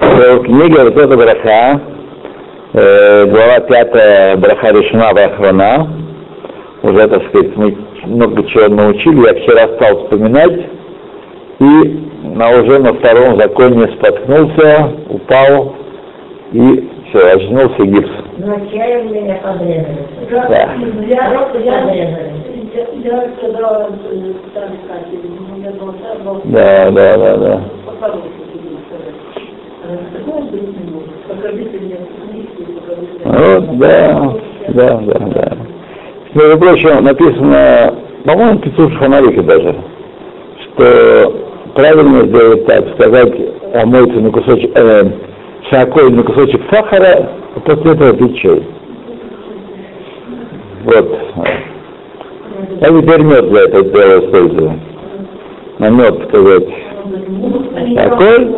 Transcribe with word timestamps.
В 0.00 0.42
книге 0.42 0.82
Рутота 0.82 1.16
Браха, 1.16 1.80
э, 2.74 3.26
глава 3.26 3.60
5 3.60 4.36
Браха 4.38 4.70
решена 4.70 5.14
Брахвана, 5.14 5.88
уже, 6.82 7.08
так 7.08 7.22
сказать, 7.28 7.56
мы 7.56 7.76
много 8.04 8.44
чего 8.48 8.68
научили, 8.68 9.26
я 9.26 9.34
вчера 9.34 9.68
стал 9.76 10.02
вспоминать, 10.04 10.66
и 11.60 12.00
на 12.36 12.50
уже 12.50 12.78
на 12.80 12.92
втором 12.92 13.38
законе 13.38 13.88
споткнулся, 13.96 14.92
упал 15.08 15.74
и 16.52 16.90
все, 17.08 17.32
очнулся 17.32 17.82
гипс. 17.86 18.10
Подрезали. 19.42 19.86
Да. 20.30 20.68
Да, 26.44 26.90
да, 26.90 27.16
да, 27.16 27.36
да. 27.36 27.60
Вот, 33.24 33.78
да, 33.78 34.34
да, 34.68 35.00
да, 35.00 35.18
да. 35.18 35.56
Между 36.34 36.58
прочим, 36.58 37.04
написано, 37.04 37.94
по-моему, 38.24 38.58
в 38.58 38.60
Пиццуш 38.62 38.96
Ханарике 38.98 39.42
даже, 39.42 39.74
что 40.62 41.34
правильно 41.74 42.26
сделать 42.26 42.66
так, 42.66 42.88
сказать, 42.94 43.32
омойте 43.74 44.20
на 44.20 44.30
кусочек, 44.30 44.70
э, 44.76 45.10
шакой 45.70 46.10
на 46.10 46.22
кусочек 46.22 46.62
сахара, 46.70 47.30
а 47.56 47.60
после 47.60 47.92
этого 47.92 48.12
пить 48.14 48.38
чай. 48.38 48.62
Вот. 50.84 51.18
Я 52.80 52.88
теперь 52.88 53.22
мед 53.22 53.48
для 53.50 53.60
этого 53.62 53.84
дела 53.84 54.18
использую. 54.24 54.80
На 55.78 55.88
мед 55.90 56.28
сказать. 56.28 56.64
Такой 57.96 58.48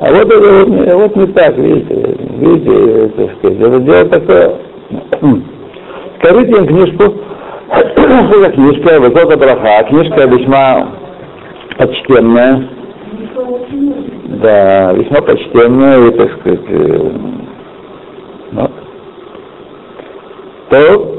А 0.00 0.12
вот 0.12 0.32
это 0.32 0.52
вот, 0.52 0.68
не- 0.68 0.94
вот 0.94 1.16
не 1.16 1.26
так, 1.28 1.56
видите, 1.56 2.16
видите, 2.38 3.08
так 3.16 3.30
сказать, 3.38 3.58
это 3.60 3.80
дело 3.80 4.04
такое. 4.06 4.54
Скажите 6.20 6.52
им 6.52 6.66
книжку, 6.66 7.14
что 7.72 8.40
за 8.44 8.50
книжка, 8.52 9.00
Высока 9.00 9.36
Браха, 9.36 9.84
книжка 9.88 10.26
весьма 10.26 10.88
почтенная, 11.78 12.68
да, 14.40 14.92
весьма 14.92 15.20
почтенная 15.22 16.06
и, 16.06 16.10
так 16.12 16.30
сказать, 16.40 16.60
э, 16.68 17.10
ну, 18.52 18.70
то, 20.70 21.18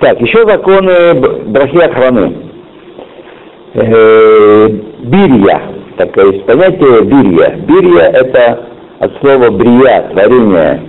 так, 0.00 0.20
еще 0.20 0.44
законы 0.46 1.14
Брахи 1.46 1.78
Охраны. 1.78 2.32
Э, 3.74 4.68
бирья, 5.04 5.62
такое 5.96 6.32
есть 6.32 6.44
понятие 6.44 7.02
бирья. 7.02 7.56
Бирья 7.66 8.10
это 8.12 8.66
от 8.98 9.12
слова 9.20 9.50
брия, 9.50 10.08
творение. 10.12 10.82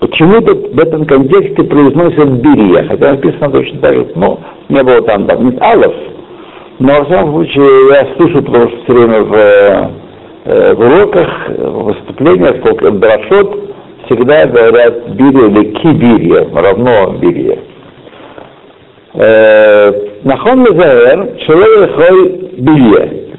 Почему-то 0.00 0.54
в 0.54 0.78
этом 0.78 1.04
контексте 1.04 1.62
произносят 1.64 2.28
бирья, 2.40 2.86
хотя 2.88 3.10
написано 3.10 3.50
точно 3.50 3.80
так 3.80 3.94
же, 3.94 4.06
ну, 4.14 4.38
не 4.68 4.82
было 4.82 5.02
там, 5.02 5.26
там 5.26 5.44
нет 5.44 5.60
алов, 5.60 5.94
но 6.78 6.94
во 6.94 7.04
всяком 7.04 7.32
случае 7.32 7.88
я 7.92 8.06
слышу, 8.16 8.40
что 8.40 8.68
все 8.68 8.92
время 8.92 9.22
в, 9.22 9.34
э, 9.34 10.74
в 10.74 10.80
уроках, 10.80 11.28
в 11.58 11.82
выступлениях, 11.84 12.56
сколько 12.60 12.90
дрошот, 12.92 13.69
всегда 14.10 14.46
говорят 14.46 15.10
бирья 15.10 15.46
или 15.46 15.72
кибирья, 15.74 16.46
равно 16.52 17.12
бирья. 17.18 17.58
Нахон 20.24 20.60
Лазаэр, 20.60 21.40
Шелой 21.46 22.50
Билье. 22.58 23.30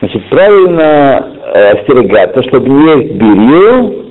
Значит, 0.00 0.28
правильно 0.30 1.38
э, 1.54 1.70
остерегаться, 1.72 2.42
чтобы 2.44 2.68
не 2.68 2.90
есть 2.90 3.12
бирью, 3.12 4.06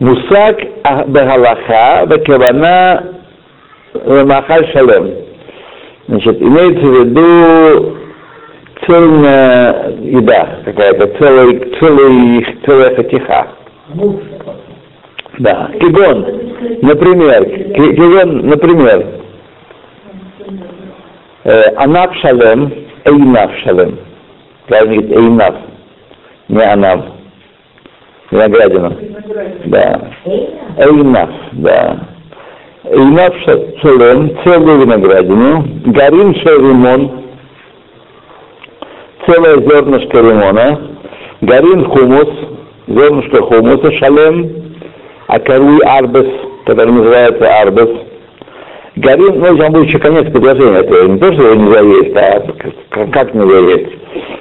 мусак 0.00 0.58
бегалаха, 1.06 2.06
бекевана 2.06 3.04
махаль 4.04 4.66
шалем. 4.72 5.14
Значит, 6.08 6.42
имеется 6.42 6.86
в 6.86 7.04
виду 7.04 7.96
цельная 8.86 9.90
еда 10.00 10.58
какая-то, 10.64 11.06
целый, 11.18 11.78
целый, 11.78 12.58
целая 12.64 12.96
хатиха. 12.96 13.55
Да, 15.38 15.70
кигон, 15.80 16.26
например, 16.82 17.44
ки- 17.44 17.94
кигон, 17.94 18.46
например, 18.48 19.06
э, 21.44 21.62
анав 21.76 22.14
шалем, 22.16 22.72
эйнав 23.04 23.50
шалем. 23.58 23.98
Правильно 24.66 24.94
говорить 25.02 25.12
эйнав, 25.16 25.54
не 26.48 26.62
анав. 26.62 27.00
Виноградина. 28.30 28.96
Да. 29.66 30.00
Эйнав, 30.78 31.30
да. 31.52 31.98
Эйнав 32.84 33.34
ша- 33.44 33.78
шалем, 33.82 34.30
целую 34.42 34.80
виноградину, 34.80 35.64
гарим 35.86 36.34
шаримон, 36.36 37.22
целое 39.26 39.56
зернышко 39.60 40.18
лимона, 40.20 40.80
гарин 41.42 41.84
хумус, 41.84 42.28
зернышко 42.86 43.42
хумуса, 43.42 43.92
шалем, 43.92 44.50
а 45.26 45.38
коруй 45.40 45.80
арбес, 45.84 46.26
который 46.64 46.92
называется 46.92 47.60
арбес. 47.60 47.90
Гарин, 48.96 49.40
ну, 49.40 49.56
там 49.58 49.72
будет 49.72 49.88
еще 49.88 49.98
конец 49.98 50.30
предложения, 50.30 50.78
это 50.78 51.06
не 51.06 51.18
то, 51.18 51.32
что 51.32 51.42
его 51.42 51.54
нельзя 51.54 51.80
есть, 51.80 52.16
а 52.16 53.06
как, 53.08 53.34
нельзя 53.34 53.58
есть. 53.58 53.92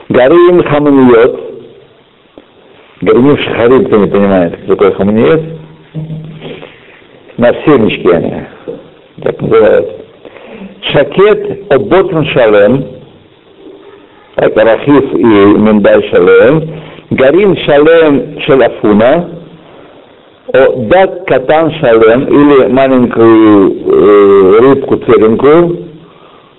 Гарин 0.08 0.64
хаманиот, 0.64 1.40
гарин 3.02 3.38
шахарим, 3.38 3.86
кто 3.86 3.98
не 3.98 4.08
понимает, 4.08 4.60
что 4.60 4.76
такое 4.76 4.92
хаманиот, 4.92 5.42
на 7.38 7.54
семечки 7.66 8.08
они, 8.08 8.34
так 9.22 9.42
называют. 9.42 9.90
Шакет 10.94 11.74
оботн 11.74 12.24
шалем, 12.28 12.86
так, 14.36 14.56
арахис 14.56 15.04
и 15.16 15.26
миндай 15.26 16.02
шалем, 16.10 16.85
гарин 17.12 17.56
шалем 17.58 18.40
шелафуна, 18.42 19.30
дат 20.54 21.26
катан 21.28 21.72
шалем 21.80 22.26
или 22.26 22.68
маленькую 22.68 23.72
э, 23.72 24.60
рыбку 24.62 24.98
целенькую, 24.98 25.86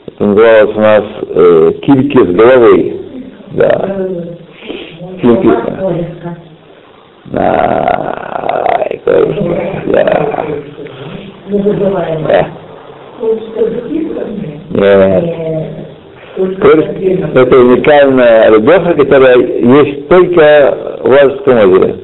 это 0.07 0.25
называлось 0.25 0.77
у 0.77 0.81
нас 0.81 1.05
э, 1.29 1.73
кильки 1.83 2.19
с 2.19 2.35
головой, 2.35 3.01
да, 3.53 3.97
кильки, 5.21 5.51
да. 7.27 8.07
Не 11.49 11.63
забываем. 11.63 12.25
Да. 12.25 12.47
Нет. 14.71 15.96
Корж– 16.37 16.85
это 17.35 17.59
уникальная 17.59 18.51
рыбеха, 18.51 18.93
которая 18.95 19.39
есть 19.39 20.07
только 20.09 20.99
в 21.03 21.45
том 21.45 21.59
озере. 21.59 21.95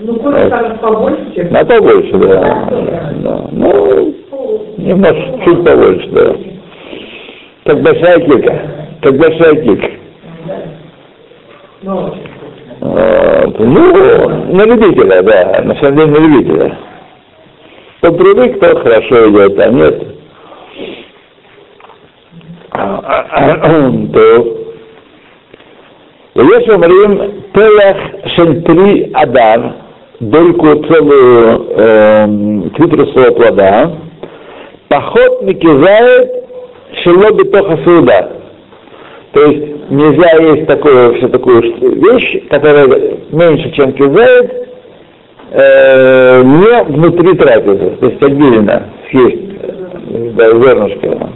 Ну, 0.00 0.14
кое 0.20 0.50
там 0.50 0.78
побольше, 0.78 1.48
На 1.50 1.64
побольше, 1.64 2.12
да. 2.18 2.68
да. 2.70 3.48
Ну, 3.50 4.14
немножко, 4.76 5.44
чуть 5.44 5.64
побольше, 5.64 6.08
да. 6.10 6.36
Как 7.64 7.82
большая 7.82 8.20
килька. 8.20 8.62
Как 9.02 9.16
большая 9.16 9.54
килька. 9.56 9.90
ну, 11.82 12.14
Вот. 12.80 13.58
Ну, 13.58 14.28
на 14.54 14.64
любителя, 14.66 15.22
да, 15.22 15.62
на 15.64 15.74
самом 15.76 15.96
деле 15.96 16.06
на 16.10 16.18
любителя. 16.18 16.78
Кто 17.98 18.12
привык, 18.12 18.60
то 18.60 18.78
хорошо 18.80 19.30
идет, 19.30 19.58
а 19.58 19.70
нет. 19.70 20.07
То 24.13 24.63
ויש 26.35 26.69
אומרים 26.69 27.11
פלח 27.51 27.97
של 28.27 28.61
פרי 28.65 29.05
אדר, 29.13 29.61
דולקו 30.21 30.67
целую 30.87 31.65
э, 31.77 32.25
цитрусового 32.77 33.31
плода, 33.37 33.91
поход 34.87 35.41
микизает 35.43 36.31
шело 37.03 37.31
битоха 37.37 37.77
суда. 37.83 38.29
То 39.33 39.41
есть 39.45 39.89
нельзя 39.89 40.31
есть 40.51 40.65
такую, 40.67 41.15
все 41.15 41.27
такую 41.27 41.61
ш- 41.63 41.73
вещь, 41.81 42.47
которая 42.49 42.87
меньше, 43.31 43.71
чем 43.71 43.91
кизает, 43.93 44.51
э, 45.51 46.41
не 46.43 46.83
внутри 46.93 47.33
трапезы, 47.37 47.89
то 47.99 48.05
есть 48.07 48.23
отдельно 48.23 48.83
съесть 49.11 49.41
э, 49.61 50.31
да, 50.35 50.45
зернышко. 50.51 51.29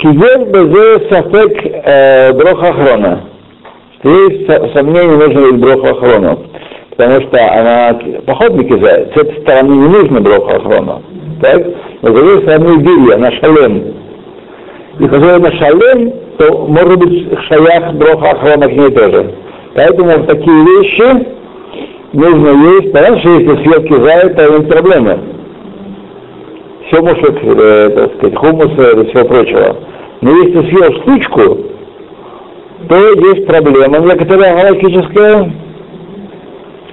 Кизет 0.00 0.48
безе 0.50 1.08
сафек 1.10 2.36
броха 2.36 2.72
хрона. 2.72 3.20
Есть 4.02 4.46
со- 4.46 4.68
сомнение, 4.72 5.16
нужно 5.16 5.38
ли 5.40 5.52
броху 5.58 5.88
охрону, 5.88 6.38
потому 6.96 7.20
что 7.20 7.38
она 7.52 7.98
поход 8.24 8.52
кизает, 8.66 9.12
с 9.14 9.16
этой 9.20 9.42
стороны 9.42 9.72
не 9.74 9.88
нужно 9.88 10.20
броху 10.22 10.50
охрону. 10.56 11.02
Так? 11.42 11.62
Но 12.00 12.08
с 12.08 12.14
другой 12.14 12.38
стороны, 12.42 12.78
бирья, 12.78 13.18
на 13.18 13.30
шалем. 13.32 13.94
И 15.00 15.06
когда 15.06 15.38
на 15.38 15.52
шалем, 15.52 16.12
то 16.38 16.66
может 16.66 16.98
быть 16.98 17.28
шаях 17.48 17.92
броха 17.94 18.30
охрана 18.30 18.68
к 18.68 18.72
ней 18.72 18.90
тоже. 18.90 19.34
Поэтому 19.74 20.24
такие 20.24 20.64
вещи 20.64 21.26
нужно 22.14 22.72
есть. 22.72 22.92
Понятно, 22.92 23.20
что 23.20 23.30
если 23.32 23.62
съел 23.64 23.82
кизай, 23.82 24.30
то 24.30 24.48
нет 24.58 24.68
проблемы 24.68 25.18
Все 26.89 27.01
может, 27.01 27.37
э, 27.43 27.89
так 27.95 28.15
сказать, 28.15 28.35
хумуса 28.35 28.91
и 28.91 29.05
всего 29.07 29.25
прочего. 29.25 29.75
Но 30.21 30.31
если 30.37 30.69
съел 30.69 30.93
штучку, 31.01 31.57
то 32.87 32.95
есть 32.95 33.45
проблема 33.47 33.99
некоторая 33.99 34.55
галактическая. 34.55 35.51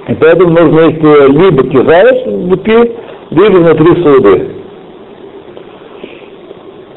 И 0.08 0.14
поэтому 0.14 0.50
нужно 0.50 0.80
есть 0.80 1.02
либо 1.02 1.68
кизаешь 1.68 2.26
в 2.26 2.48
бутыль, 2.48 2.92
либо 3.30 3.56
внутри 3.58 4.02
суды. 4.02 4.48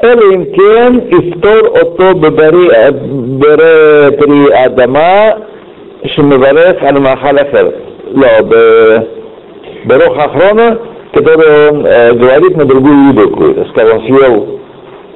אלא 0.04 0.22
אם 0.36 0.44
כן 0.56 0.94
יפתור 1.10 1.68
אותו 1.82 2.20
בברי 2.20 2.68
פרי 4.20 4.66
אדמה 4.66 5.30
שמברך 6.06 6.84
על 6.84 7.00
מאכל 7.00 7.38
אחר. 7.38 7.70
לא, 8.14 8.28
ברוח 9.86 10.18
האחרונה, 10.18 10.70
который 11.12 11.71
он 11.71 11.87
э, 11.87 12.12
говорит 12.15 12.57
на 12.57 12.65
другую 12.65 13.09
еду 13.09 13.31
какую-то. 13.31 13.65
Скажем, 13.71 14.03
съел 14.03 14.61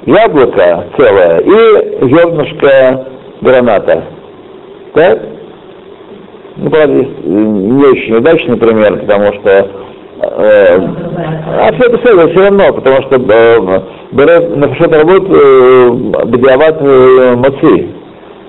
яблоко 0.07 0.87
целое 0.97 1.39
и 1.39 2.09
зернышко 2.09 3.07
граната. 3.41 4.05
Так? 4.95 5.19
Ну, 6.57 6.71
правда, 6.71 6.95
не 6.95 7.85
очень 7.85 8.15
удачный 8.15 8.57
пример, 8.57 9.01
потому 9.01 9.33
что 9.35 9.51
э, 10.21 10.79
а 11.47 11.73
все 11.73 11.89
это 11.89 11.99
все, 11.99 12.29
все 12.29 12.43
равно, 12.45 12.73
потому 12.73 13.03
что 13.03 13.17
э, 13.17 13.81
берет 14.13 14.57
на 14.57 14.75
что-то 14.77 14.99
работу 14.99 15.33
э, 15.33 16.27
бедиават 16.27 16.77
э, 16.81 17.35
мацы, 17.37 17.89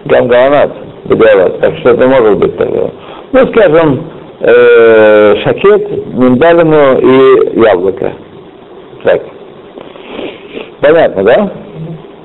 гам 0.06 0.28
галанат, 0.28 0.72
бедиават, 1.06 1.60
так 1.62 1.78
что 1.80 1.90
это 1.92 2.08
может 2.08 2.38
быть 2.38 2.58
такое. 2.58 2.92
Ну, 3.32 3.48
скажем, 3.48 4.04
э, 4.40 5.36
шакет, 5.44 6.14
миндалину 6.14 7.00
и 7.00 7.60
яблоко. 7.60 8.14
Так. 9.04 9.22
Понятно, 10.82 11.24
да? 11.24 11.52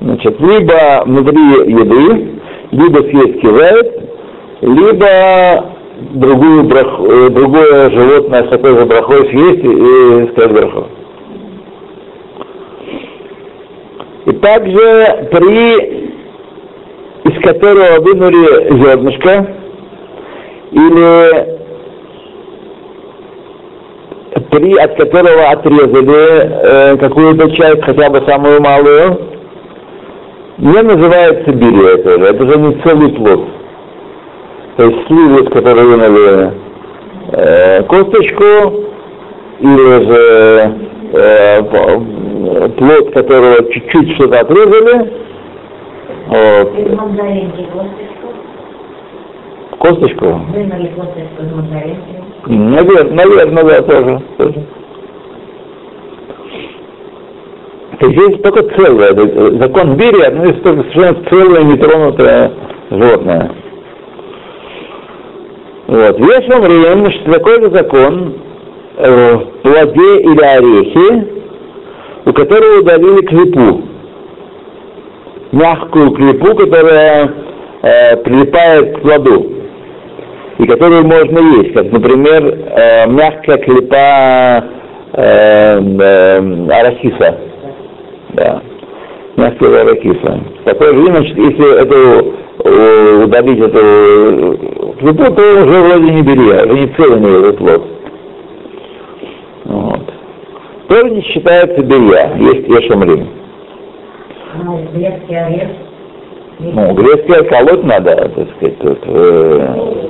Значит, 0.01 0.39
либо 0.39 1.03
внутри 1.05 1.41
еды, 1.71 2.39
либо 2.71 2.99
съесть 3.01 3.41
кивает, 3.41 4.01
либо 4.61 5.71
другую 6.13 6.63
брах, 6.63 6.99
э, 6.99 7.29
другое 7.29 7.89
животное 7.91 8.43
с 8.45 8.49
такой 8.49 8.77
же 8.77 8.85
брахой 8.85 9.29
съесть 9.29 9.63
и 9.63 10.31
сказать 10.31 10.51
браху. 10.53 10.87
И 14.25 14.31
также 14.33 15.29
при, 15.31 16.11
из 17.25 17.41
которого 17.41 18.01
вынули 18.01 18.81
зернышко, 18.81 19.55
или 20.71 21.60
при, 24.49 24.77
от 24.77 24.95
которого 24.95 25.49
отрезали 25.49 26.93
э, 26.93 26.97
какую-то 26.97 27.51
часть, 27.51 27.83
хотя 27.83 28.09
бы 28.09 28.21
самую 28.27 28.61
малую, 28.61 29.19
не 30.57 30.81
называется 30.81 31.51
бирия 31.51 31.97
тоже, 32.03 32.25
это 32.25 32.47
же 32.47 32.57
не 32.57 32.75
целый 32.81 33.13
плод. 33.13 33.41
То 34.77 34.85
есть 34.85 35.07
сливы, 35.07 35.45
с 35.45 35.49
которой 35.49 35.85
вынули 35.85 36.51
э, 37.31 37.83
косточку, 37.83 38.73
или 39.59 40.05
же 40.07 40.73
э, 41.13 41.63
плод, 42.77 43.13
которого 43.13 43.71
чуть-чуть 43.71 44.15
что-то 44.15 44.39
отрезали, 44.39 45.11
вот. 46.27 46.79
Из 46.79 46.97
косточку, 49.77 50.25
Вынули 50.53 50.87
косточку 50.95 51.43
из 51.43 51.51
мандаринки. 51.53 52.20
Наверное, 52.47 53.13
наверное, 53.13 53.63
да, 53.63 53.81
тоже. 53.81 54.21
То 57.99 58.07
есть 58.07 58.19
здесь 58.19 58.41
только 58.41 58.63
целое, 58.75 59.13
закон 59.59 59.95
Бири, 59.95 60.21
одно 60.21 60.45
из 60.45 60.59
только 60.61 60.81
совершенно 60.91 61.29
целое, 61.29 61.63
нетронутое 61.63 62.51
животное. 62.89 63.51
Вот. 65.87 66.19
Вешом 66.19 66.61
время, 66.61 67.11
что 67.11 67.31
такой 67.33 67.61
же 67.61 67.69
закон 67.69 68.35
э, 68.97 69.37
плоде 69.61 70.21
или 70.21 70.41
орехе, 70.41 71.27
у 72.25 72.33
которого 72.33 72.79
удалили 72.79 73.25
клепу. 73.25 73.81
Мягкую 75.51 76.11
клепу, 76.11 76.55
которая 76.55 77.33
э, 77.81 78.17
прилипает 78.23 78.97
к 78.97 79.01
плоду. 79.01 79.50
И 80.61 80.67
которую 80.67 81.07
можно 81.07 81.39
есть, 81.57 81.73
как, 81.73 81.91
например, 81.91 82.43
э, 82.45 83.07
мягкая 83.07 83.57
клепа 83.57 84.63
э, 85.13 85.79
э, 85.81 86.69
арахиса. 86.69 87.39
Да. 88.33 88.61
Мягкая 89.37 89.81
арахиса. 89.81 90.39
Такое 90.63 90.93
же, 90.93 91.05
значит, 91.05 91.35
если 91.35 91.81
эту 91.81 92.35
удалить 93.23 93.59
эту 93.59 94.59
клепу, 94.99 95.33
то 95.33 95.63
уже 95.63 95.81
вроде 95.81 96.11
не 96.11 96.21
бери, 96.21 96.43
уже 96.43 96.79
не 96.79 96.87
целый 96.89 97.39
этот 97.39 97.57
плод. 97.57 97.83
Вот. 99.65 100.13
Тоже 100.89 101.09
не 101.09 101.21
считается 101.23 101.81
белья, 101.81 102.35
есть 102.37 102.67
ешамрим. 102.67 103.29
Ну, 104.63 104.87
грецкий 104.93 105.43
орех. 105.43 105.69
Ну, 106.59 106.93
грецкий 106.93 107.49
колоть 107.49 107.83
надо, 107.83 108.15
так 108.15 108.47
сказать, 108.57 108.77
тут. 108.77 108.99
э. 109.07 110.00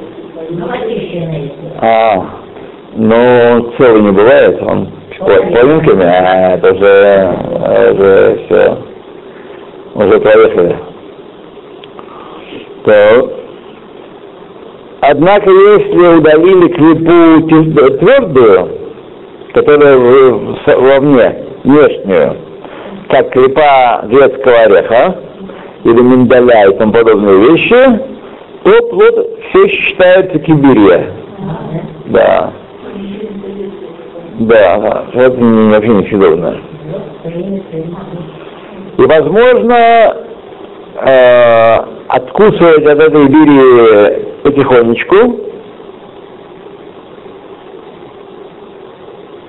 А, 1.82 2.26
ну, 2.96 3.72
целый 3.78 4.02
не 4.02 4.12
бывает, 4.12 4.62
он 4.62 4.88
по- 5.20 5.26
половинками, 5.26 6.04
а 6.06 6.56
это 6.56 6.74
уже, 6.74 7.38
уже 7.94 8.40
все, 8.46 8.78
уже 9.96 10.20
проехали. 10.20 10.76
То, 12.84 13.32
однако, 15.02 15.50
если 15.50 16.18
удалили 16.18 16.68
тверд- 16.74 17.98
твердую, 18.00 18.70
которая 19.54 19.98
в- 19.98 20.58
вовне, 20.68 21.36
внешнюю, 21.64 22.36
как 23.10 23.30
клепа 23.32 24.02
грецкого 24.06 24.60
ореха, 24.62 25.16
или 25.84 26.02
миндаля 26.02 26.70
и 26.70 26.78
тому 26.78 26.94
подобные 26.94 27.38
вещи, 27.52 28.11
то 28.64 28.88
плод 28.90 29.30
все 29.50 29.68
считается 29.70 30.40
кибирия. 30.40 31.12
Да. 32.08 32.54
Да. 34.40 35.06
Это 35.14 35.38
вообще 35.38 35.90
несъедобно. 35.90 36.62
И 38.98 39.02
возможно 39.02 40.16
э, 40.96 41.78
откусывать 42.08 42.86
от 42.86 43.00
этой 43.00 43.28
бири 43.28 44.26
потихонечку. 44.44 45.16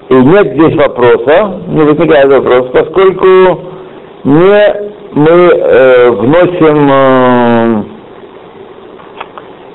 И 0.08 0.14
нет 0.14 0.52
здесь 0.54 0.76
вопроса, 0.76 1.60
не 1.68 1.82
возникает 1.82 2.30
вопрос, 2.30 2.68
поскольку 2.72 3.62
не 4.24 4.92
мы 5.14 5.30
э, 5.30 6.10
вносим 6.10 6.90
э, 6.90 7.82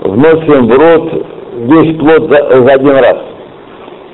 вносим 0.01 0.67
в 0.67 0.71
рот 0.71 1.25
весь 1.57 1.97
плод 1.97 2.29
за, 2.31 2.61
за 2.65 2.73
один 2.73 2.91
раз, 2.91 3.17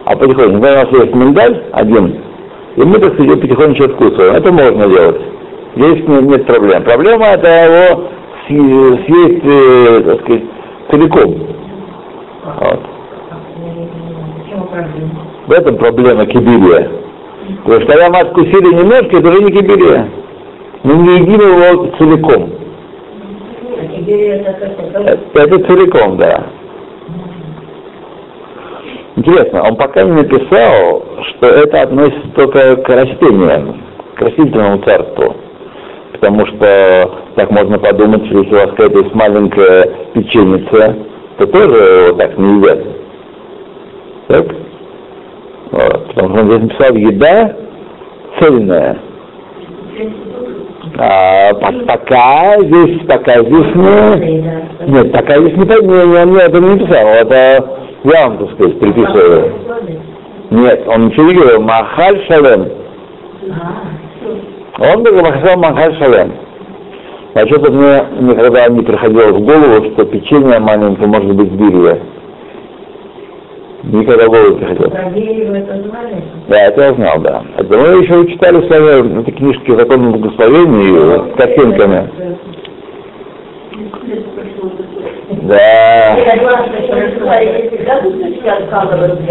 а 0.06 0.16
потихоньку. 0.16 0.54
Например, 0.54 0.74
у 0.74 0.92
нас 0.92 1.02
есть 1.04 1.16
миндаль 1.16 1.64
один, 1.72 2.16
и 2.76 2.82
мы, 2.82 3.00
так 3.00 3.14
сказать, 3.14 3.42
потихонечку 3.42 3.84
откусываем. 3.86 4.34
Это 4.36 4.52
можно 4.52 4.88
делать. 4.88 5.22
Здесь 5.76 6.08
нет, 6.08 6.22
нет 6.24 6.46
проблем. 6.46 6.84
Проблема 6.84 7.26
это 7.26 7.48
его 7.48 8.04
съ- 8.48 9.06
съесть, 9.06 9.44
э, 9.46 10.04
так 10.06 10.22
сказать, 10.22 10.44
целиком. 10.92 11.48
Вот. 12.60 12.80
В 15.48 15.52
этом 15.52 15.78
проблема 15.78 16.26
кибирия. 16.26 16.90
Потому 17.64 17.82
что 17.82 17.92
когда 17.92 18.10
мы 18.10 18.20
откусили 18.20 18.74
немножко, 18.74 19.18
это 19.18 19.30
уже 19.30 19.44
не 19.44 19.52
кибирия. 19.52 20.10
Мы 20.84 20.94
не 20.96 21.20
едим 21.20 21.40
его 21.42 21.88
целиком. 21.98 22.50
Теперь 24.04 24.32
это 24.32 24.54
как-то 24.54 25.00
Это, 25.40 25.60
целиком, 25.66 26.18
да. 26.18 26.44
Интересно, 29.16 29.64
он 29.64 29.76
пока 29.76 30.04
не 30.04 30.12
написал, 30.12 31.06
что 31.24 31.48
это 31.48 31.84
относится 31.84 32.28
только 32.36 32.76
к 32.78 32.90
растениям, 32.90 33.82
к 34.16 34.22
растительному 34.22 34.80
царству. 34.80 35.36
Потому 36.14 36.46
что 36.48 37.12
так 37.36 37.52
можно 37.52 37.80
подумать, 37.80 38.26
что 38.26 38.40
если 38.40 38.54
у 38.54 38.58
вас 38.58 38.70
какая-то 38.72 39.00
есть 39.00 39.16
маленькая 39.16 39.90
печеница, 40.14 40.96
то 41.38 41.48
тоже 41.48 41.78
его 41.78 42.18
так 42.18 42.38
не 42.38 42.58
едят. 42.58 42.80
Так? 44.28 44.46
Вот. 45.72 46.08
Потому 46.08 46.30
что 46.30 46.42
он 46.42 46.48
здесь 46.48 46.62
написал 46.62 46.96
еда 46.96 47.56
цельное. 48.40 48.98
А, 50.98 51.54
по- 51.54 51.86
пока 51.86 52.60
здесь, 52.62 53.00
пока 53.08 53.42
здесь 53.42 53.76
не... 53.76 54.92
Нет, 54.92 55.12
пока 55.14 55.40
здесь 55.40 55.56
не, 55.56 55.64
не, 55.64 56.26
не, 56.26 56.32
не, 56.32 56.40
это 56.42 56.60
не 56.60 56.70
написал, 56.76 57.08
это 57.08 57.66
я 58.04 58.28
вам, 58.28 58.38
так 58.38 58.52
сказать, 58.52 58.80
приписываю. 58.80 59.54
Нет, 60.52 60.84
он 60.88 61.08
ничего 61.08 61.26
не 61.32 61.36
говорил, 61.36 61.62
Махаль 61.62 62.22
Шалем. 62.28 62.68
Он 64.80 65.04
только 65.04 65.22
написал 65.24 65.58
Махаль 65.58 65.96
Шалем. 65.98 66.34
А 67.36 67.48
что-то 67.48 67.72
мне 67.72 68.04
никогда 68.30 68.68
не 68.68 68.82
приходило 68.82 69.32
в 69.32 69.42
голову, 69.42 69.92
что 69.94 70.06
печенье 70.06 70.60
маленькое 70.60 71.08
может 71.08 71.34
быть 71.36 71.52
бирья. 71.52 71.98
Не 73.84 74.04
знали? 75.90 76.24
Да, 76.48 76.58
это 76.68 76.82
я 76.82 76.94
знал, 76.94 77.20
да. 77.20 77.44
Это 77.58 77.78
мы 77.78 77.88
еще 78.02 78.32
читали 78.32 78.66
с 78.66 78.70
вами 78.70 79.22
эти 79.22 79.32
книжки 79.32 79.72
«Закон 79.72 80.12
благословения» 80.14 81.34
с 81.34 81.38
картинками. 81.38 82.10
Да, 85.42 86.18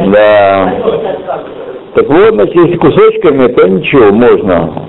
да. 0.06 0.74
Так 1.94 2.06
вот, 2.08 2.34
значит, 2.34 2.54
если 2.54 2.76
кусочками, 2.76 3.46
то 3.48 3.68
ничего, 3.68 4.12
можно 4.12 4.88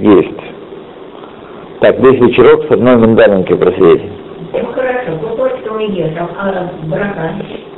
есть. 0.00 0.40
Так, 1.80 1.98
весь 2.00 2.20
вечерок 2.20 2.66
с 2.68 2.72
одной 2.72 2.96
миндалинкой 2.96 3.56
просидеть. 3.56 4.02
Ну 4.52 4.72
хорошо, 4.72 5.12
кусочком 5.22 5.78
ешь, 5.78 6.12
а 6.18 6.28
а 6.38 7.69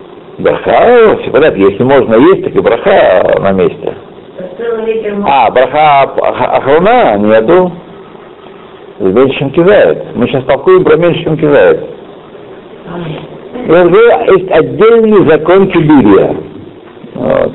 браха? 0.42 1.16
Все 1.22 1.30
понятно, 1.30 1.58
если 1.62 1.82
можно 1.82 2.14
есть, 2.16 2.44
так 2.44 2.54
и 2.54 2.60
браха 2.60 3.40
на 3.40 3.52
месте. 3.52 3.94
А, 5.24 5.50
браха 5.50 6.02
ах- 6.22 6.58
охрана 6.58 7.16
нету. 7.18 7.72
Меньше, 8.98 9.38
чем 9.38 9.50
кидает. 9.50 10.14
Мы 10.14 10.26
сейчас 10.28 10.44
толкуем 10.44 10.84
про 10.84 10.96
меньше, 10.96 11.24
чем 11.24 11.36
кидает. 11.36 11.80
Уже 13.68 14.34
есть 14.36 14.50
отдельный 14.50 15.26
закон 15.28 15.68
Кибирия. 15.68 16.36
Вот. 17.14 17.52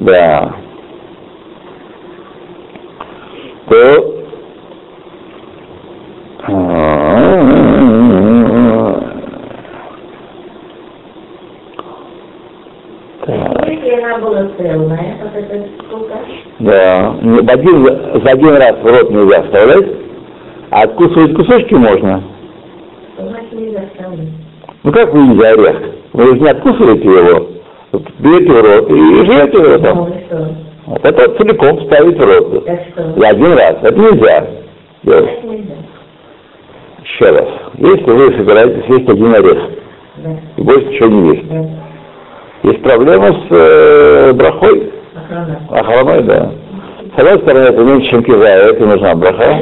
Да. 0.00 0.54
То 3.68 4.14
Так, 13.26 13.68
Если 13.68 13.90
она 14.02 14.18
была 14.18 14.48
целая, 14.58 15.16
вот 15.22 15.34
эта 15.34 15.66
штука, 15.86 16.18
Да. 16.64 17.14
В 17.20 17.50
один, 17.50 17.84
за 17.84 18.30
один 18.30 18.56
раз 18.56 18.76
в 18.80 18.86
рот 18.86 19.10
нельзя 19.10 19.42
вставлять, 19.42 19.86
а 20.70 20.82
откусывать 20.84 21.34
кусочки 21.34 21.74
можно. 21.74 22.22
Ну 24.82 24.92
как 24.92 25.12
вы 25.12 25.20
едите 25.20 25.46
орех? 25.46 25.76
Вы 26.14 26.24
же 26.24 26.40
не 26.40 26.48
откусываете 26.48 27.04
его, 27.04 27.48
берете 28.18 28.50
в 28.50 28.62
рот 28.62 28.90
и 28.90 29.26
жуете 29.26 29.58
его 29.58 29.78
там. 29.78 30.08
и? 30.08 30.64
Вот 30.86 31.04
это 31.04 31.28
вот 31.28 31.38
целиком 31.38 31.84
ставить 31.84 32.16
в 32.16 32.24
рот. 32.24 32.66
За 33.16 33.28
один 33.28 33.52
раз. 33.52 33.76
Это 33.82 34.00
нельзя. 34.00 34.46
делать. 35.02 35.30
Еще 37.04 37.30
раз. 37.30 37.48
Если 37.74 38.10
вы 38.10 38.38
собираетесь 38.38 38.84
есть 38.88 39.08
один 39.08 39.34
орех 39.34 39.58
и 40.56 40.62
больше 40.62 40.86
ничего 40.86 41.08
не 41.08 41.36
есть, 41.36 41.44
есть 42.62 42.82
проблема 42.82 43.26
с 43.26 43.46
э, 43.50 44.32
брахой, 44.32 44.93
Охрана. 45.24 45.60
охраной, 45.70 46.22
да. 46.22 46.50
С 47.14 47.18
одной 47.18 47.38
стороны, 47.38 47.64
это 47.66 47.82
меньше, 47.82 48.10
чем 48.10 48.24
кизая, 48.24 48.70
это 48.70 48.84
нужна 48.84 49.10
А 49.12 49.14
браха. 49.14 49.60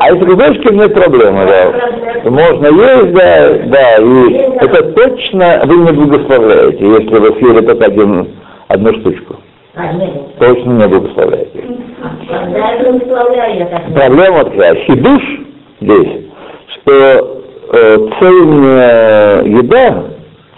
А 0.00 0.12
если 0.12 0.24
кусочки, 0.24 0.72
нет 0.72 0.94
проблемы, 0.94 1.46
да. 1.46 2.30
Можно 2.30 2.66
есть, 2.66 3.12
да, 3.14 3.52
да, 3.66 3.96
и 3.96 4.32
это 4.60 4.82
точно 4.92 5.62
вы 5.64 5.76
не 5.78 5.92
благословляете, 5.92 6.84
если 6.84 7.18
вы 7.18 7.32
съели 7.38 7.66
только 7.66 7.86
один, 7.86 8.28
одну 8.68 8.92
штучку. 9.00 9.36
А. 9.76 9.82
Точно 10.38 10.70
не 10.70 10.88
благословляете. 10.88 11.64
Проблема 13.94 14.44
такая, 14.44 14.74
хидуш 14.86 15.22
здесь, 15.80 16.26
что 16.74 17.42
э, 17.72 17.96
цельная 18.18 19.44
еда, 19.44 20.04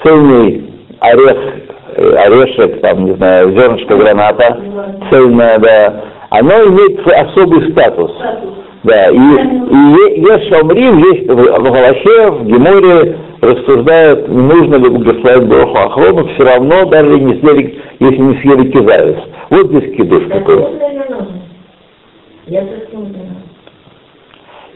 цельный 0.02 0.70
орех, 1.00 1.51
орешек, 1.96 2.80
там, 2.80 3.04
не 3.04 3.12
знаю, 3.12 3.50
зернышко 3.50 3.96
граната, 3.96 4.58
цельная, 5.10 5.58
да, 5.58 6.04
оно 6.30 6.52
имеет 6.66 7.06
особый 7.06 7.70
статус. 7.72 8.12
Да, 8.84 9.10
и, 9.10 9.14
и 9.14 9.18
е- 9.18 10.20
ешь 10.22 10.48
шамрим 10.48 10.98
есть 10.98 11.28
в, 11.28 11.36
в 11.36 11.62
Галахе, 11.62 12.30
в 12.32 12.46
Геморе 12.46 13.16
рассуждают, 13.40 14.26
нужно 14.28 14.74
ли 14.74 14.88
благословить 14.88 15.48
Броху 15.48 15.78
Ахрону, 15.78 16.26
все 16.28 16.44
равно, 16.44 16.86
даже 16.86 17.20
не 17.20 17.34
съели, 17.40 17.80
если 18.00 18.18
не 18.18 18.40
съели 18.40 18.72
кизавис. 18.72 19.18
Вот 19.50 19.66
здесь 19.66 19.96
кидуш 19.96 20.24
знаю. 20.24 20.68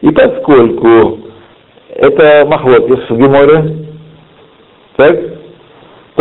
И 0.02 0.10
поскольку 0.12 1.18
это 1.96 2.46
махлокис 2.46 3.08
в 3.08 3.16
Геморе, 3.16 3.76
так, 4.96 5.18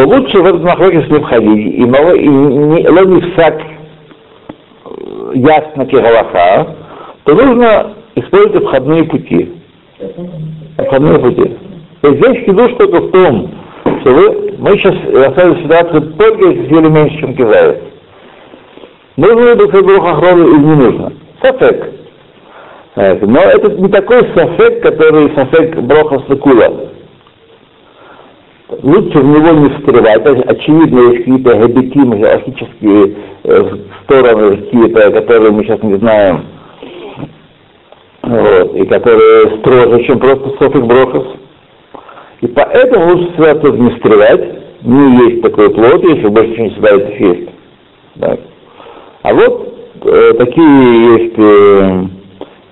лучше 0.04 0.40
в 0.42 0.46
этот 0.46 0.64
махлокис 0.64 1.10
не 1.10 1.20
входить. 1.20 1.76
И, 1.76 1.86
мало- 1.86 2.16
и 2.16 2.28
не, 2.28 2.90
лони 2.90 3.22
всак 3.32 3.62
э, 3.62 5.32
ясно 5.36 5.86
кигалаха, 5.86 6.76
то 7.24 7.34
нужно 7.34 7.94
использовать 8.16 8.64
обходные 8.64 9.04
пути. 9.06 9.54
Не. 10.00 10.30
Обходные 10.78 11.20
пути. 11.20 11.58
То 12.02 12.10
есть 12.10 12.24
здесь 12.24 12.46
хидуш 12.46 12.74
только 12.74 13.02
в 13.02 13.12
том, 13.12 13.52
что 14.02 14.14
вы, 14.14 14.54
мы 14.58 14.78
сейчас 14.78 14.96
оставили 15.30 15.64
ситуацию 15.64 16.14
только 16.14 16.50
если 16.50 16.68
съели 16.68 16.90
меньше, 16.90 17.20
чем 17.20 17.36
кизает. 17.36 17.82
Нужно 19.18 19.54
ли 19.54 19.56
быть 19.56 19.74
Охрону 19.74 20.48
или 20.48 20.58
не 20.60 20.76
нужно? 20.76 21.14
Сафек. 21.42 21.92
Но 22.96 23.40
это 23.42 23.72
не 23.72 23.90
такой 23.90 24.24
сафек, 24.36 24.82
который 24.82 25.34
сафек 25.36 25.78
броха 25.80 26.22
сакула. 26.28 26.90
Лучше 28.68 29.20
в 29.20 29.26
него 29.26 29.52
не 29.52 29.70
встревать. 29.70 30.26
Есть, 30.26 30.46
Очевидно, 30.48 31.00
есть 31.00 31.18
какие-то 31.18 31.56
габитимы, 31.56 32.18
логические 32.18 33.16
э, 33.44 33.64
стороны 34.04 34.58
какие-то, 34.58 35.12
которые 35.12 35.52
мы 35.52 35.64
сейчас 35.64 35.84
не 35.84 35.96
знаем. 35.96 36.46
Вот, 38.24 38.76
и 38.76 38.86
которые 38.88 39.60
строже, 39.60 40.04
чем 40.06 40.20
просто 40.20 40.50
софик 40.58 40.84
брохас. 40.84 41.24
И 42.42 42.48
поэтому 42.48 43.14
лучше 43.14 43.34
всегда 43.34 43.54
тут 43.56 43.78
не 43.78 43.92
встревать, 43.92 44.82
не 44.82 45.30
есть 45.30 45.42
такой 45.44 45.70
плод, 45.70 46.04
если 46.04 46.28
больше 46.28 46.60
не 46.60 46.72
собираетесь 46.72 47.20
есть. 47.20 47.50
Да. 48.16 48.38
А 49.22 49.34
вот 49.34 49.78
э, 50.06 50.34
такие 50.40 51.18
есть 51.18 51.38
э, 51.38 52.04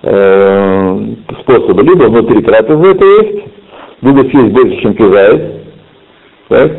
э, 0.02 1.00
способы. 1.40 1.82
Либо 1.84 2.04
внутри 2.04 2.42
трапезы 2.42 2.90
это 2.90 3.04
есть, 3.04 3.44
либо 4.02 4.28
съесть 4.28 4.52
больше, 4.52 4.80
чем 4.82 4.94
кизает, 4.94 5.63
так? 6.48 6.70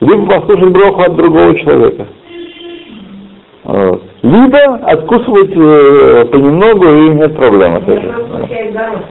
либо 0.00 0.26
послушать 0.26 0.72
броху 0.72 1.02
от 1.02 1.16
другого 1.16 1.54
человека. 1.58 2.06
Вот. 3.64 4.02
Либо 4.22 4.58
откусывать 4.86 5.52
э, 5.54 6.24
понемногу 6.26 6.86
и 6.86 7.08
нет 7.10 7.36
проблем. 7.36 7.76
от 7.76 7.88
Я 7.88 7.94
этого. 7.94 9.02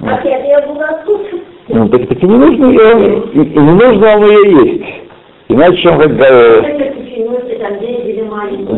я 0.00 0.60
буду 0.66 0.80
откушать. 0.80 1.42
Ну, 1.68 1.88
так, 1.88 2.08
так 2.08 2.22
и 2.22 2.26
не 2.26 2.36
нужно 2.36 2.66
ее, 2.66 3.22
и, 3.32 3.40
и 3.40 3.58
не 3.58 3.72
нужно 3.72 4.06
вам 4.06 4.24
ее 4.26 4.50
есть. 4.50 4.84
Иначе 5.48 5.76
чем 5.78 5.98
как 5.98 6.16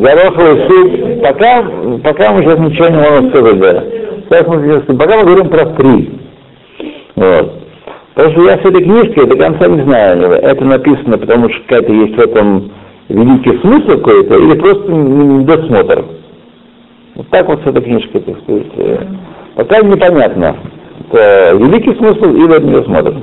гороховый 0.01 0.69
суп, 0.69 1.23
пока, 1.23 1.65
пока 2.05 2.33
мы 2.33 2.43
сейчас 2.43 2.59
ничего 2.59 2.89
не 2.89 2.99
можем 2.99 3.31
сказать, 3.31 3.59
да. 3.59 3.85
Сейчас 4.29 4.47
мы, 4.47 4.97
пока 4.97 5.17
мы 5.17 5.25
говорим 5.25 5.49
про 5.49 5.67
три. 5.67 6.11
Вот. 7.17 7.66
Потому 8.17 8.33
что 8.33 8.43
я 8.45 8.57
с 8.57 8.65
этой 8.65 8.83
книжкой 8.83 9.27
до 9.27 9.37
конца 9.37 9.69
не 9.69 9.83
знаю, 9.83 10.33
это 10.33 10.65
написано, 10.65 11.19
потому 11.19 11.51
что 11.51 11.61
какая-то 11.65 11.93
есть 11.93 12.17
в 12.17 12.19
этом 12.19 12.73
великий 13.11 13.59
смысл 13.59 13.99
какой-то, 13.99 14.37
или 14.37 14.59
просто 14.59 14.91
недосмотр. 14.91 16.03
Вот 17.15 17.29
так 17.29 17.47
вот 17.47 17.61
с 17.63 17.67
этой 17.67 17.83
книжкой, 17.83 18.23
так 18.23 18.39
сказать. 18.39 18.73
э, 18.79 19.05
Пока 19.55 19.83
непонятно, 19.83 20.57
это 21.11 21.53
великий 21.59 21.95
смысл 21.97 22.35
или 22.35 22.57
это 22.57 22.65
недосмотр. 22.65 23.17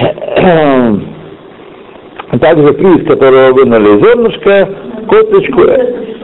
Также 2.40 2.72
приз, 2.74 3.06
которого 3.06 3.52
вынули 3.54 4.02
зернышко, 4.02 4.68
косточку, 5.08 5.62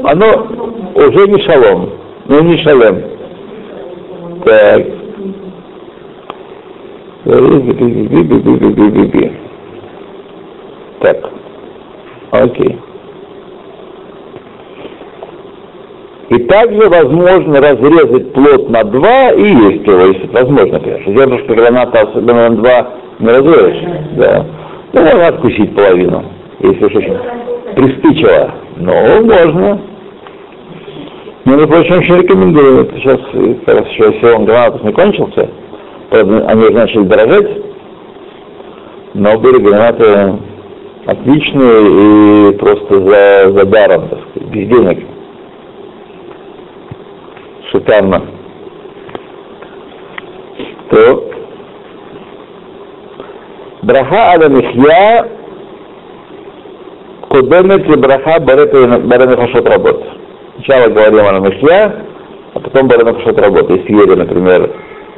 оно 0.04 0.46
уже 0.94 1.28
не 1.28 1.40
шалом, 1.44 1.92
ну 2.28 2.42
не 2.42 2.58
шалем. 2.58 3.02
Так. 4.44 5.05
Так. 11.00 11.16
Окей. 12.30 12.78
И 16.28 16.38
также 16.44 16.88
возможно 16.88 17.60
разрезать 17.60 18.32
плод 18.32 18.70
на 18.70 18.84
два 18.84 19.30
и 19.32 19.42
есть 19.42 19.86
его, 19.86 20.06
если 20.06 20.26
возможно, 20.28 20.80
конечно. 20.80 21.12
Зернышко 21.12 21.54
граната 21.54 22.00
особенно 22.00 22.48
на 22.48 22.56
два 22.56 22.88
не 23.18 23.28
разрежешь. 23.28 23.82
Да. 24.16 24.46
Ну, 24.92 25.02
можно 25.02 25.26
откусить 25.26 25.74
половину, 25.74 26.24
если 26.60 26.84
уж 26.84 26.94
очень 26.94 27.18
приспичило. 27.74 28.54
Но 28.76 28.92
можно. 29.22 29.80
Между 31.44 31.68
прочим, 31.68 31.98
очень 31.98 32.16
рекомендую. 32.18 32.88
Сейчас 32.96 33.20
э, 33.34 33.54
как 33.64 33.78
раз 33.78 33.88
еще 33.88 34.12
сезон 34.20 34.44
гранатов 34.44 34.82
не 34.82 34.92
кончился. 34.92 35.48
Они 36.20 36.62
уже 36.62 36.72
начали 36.72 37.02
дорожать. 37.02 37.48
Но 39.14 39.38
были 39.38 39.58
гранаты 39.58 40.38
отличные 41.06 42.50
и 42.50 42.56
просто 42.56 43.00
за, 43.00 43.52
за 43.52 43.64
даром, 43.64 44.08
так 44.08 44.18
сказать, 44.30 44.48
без 44.50 44.68
денег. 44.68 45.06
Шикарно. 47.70 48.22
То 50.90 51.30
браха 53.82 54.32
ада 54.32 54.48
михья 54.48 55.28
кудемет 57.28 57.88
и 57.88 57.96
браха 57.96 58.40
барена 58.40 59.36
фашот 59.36 59.68
работ. 59.68 60.04
Сначала 60.56 60.88
говорим 60.88 61.26
о 61.26 61.48
михья, 61.48 62.04
а 62.54 62.60
потом 62.60 62.88
барена 62.88 63.14
фашот 63.14 63.38
работ. 63.38 63.70
Если 63.70 63.92
ели, 63.92 64.14
например, 64.14 64.70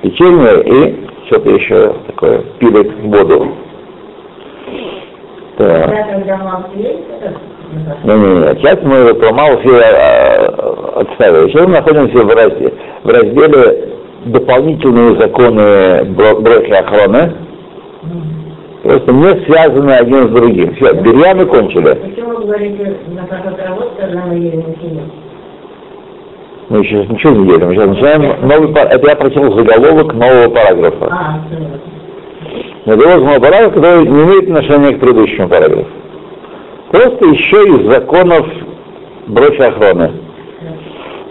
печенье 0.03 0.63
и 0.65 1.07
что-то 1.27 1.51
еще 1.51 1.95
такое, 2.07 2.43
пили 2.59 2.91
воду. 3.03 3.49
Так. 5.57 5.89
Не, 8.05 8.15
не, 8.15 8.15
не. 8.15 8.61
Сейчас 8.61 8.79
мы 8.83 8.97
его 8.97 9.15
про 9.15 9.33
Малфи 9.33 9.69
отставили. 11.01 11.51
Сейчас 11.51 11.67
мы 11.67 11.75
находимся 11.75 12.25
в 12.25 12.31
разделе, 12.31 12.73
в 13.05 13.09
разделе 13.09 13.89
дополнительные 14.27 15.21
законы 15.21 16.05
брохи 16.05 16.73
охраны, 16.73 17.33
просто 18.83 19.13
не 19.13 19.45
связаны 19.47 19.91
один 19.93 20.29
с 20.29 20.31
другим. 20.31 20.75
Все, 20.77 20.95
белья 20.95 21.35
мы 21.35 21.47
кончили. 21.47 21.95
Почему 21.95 22.37
вы 22.37 22.47
говорите, 22.47 22.97
на 23.09 23.27
работы, 23.65 23.91
когда 24.01 24.27
мы 24.27 24.35
едем 24.35 24.63
на? 24.63 25.18
Мы 26.69 26.81
еще 26.81 27.07
ничего 27.07 27.33
не 27.33 27.47
делим. 27.47 27.69
Мы 27.69 27.75
сейчас 27.75 27.89
начинаем 27.89 28.47
новый 28.47 28.69
пар... 28.75 28.89
Это 28.89 29.09
я 29.09 29.17
прочел 29.17 29.57
заголовок 29.57 30.13
нового 30.13 30.51
параграфа. 30.51 31.41
Заголовок 32.85 33.23
нового 33.23 33.41
параграфа, 33.41 33.75
который 33.75 34.07
не 34.07 34.23
имеет 34.23 34.45
отношения 34.45 34.95
к 34.95 35.01
предыдущему 35.01 35.49
параграфу. 35.49 35.87
Просто 36.91 37.27
еще 37.27 37.69
из 37.69 37.91
законов 37.91 38.47
броши 39.29 39.63
охраны. 39.63 40.13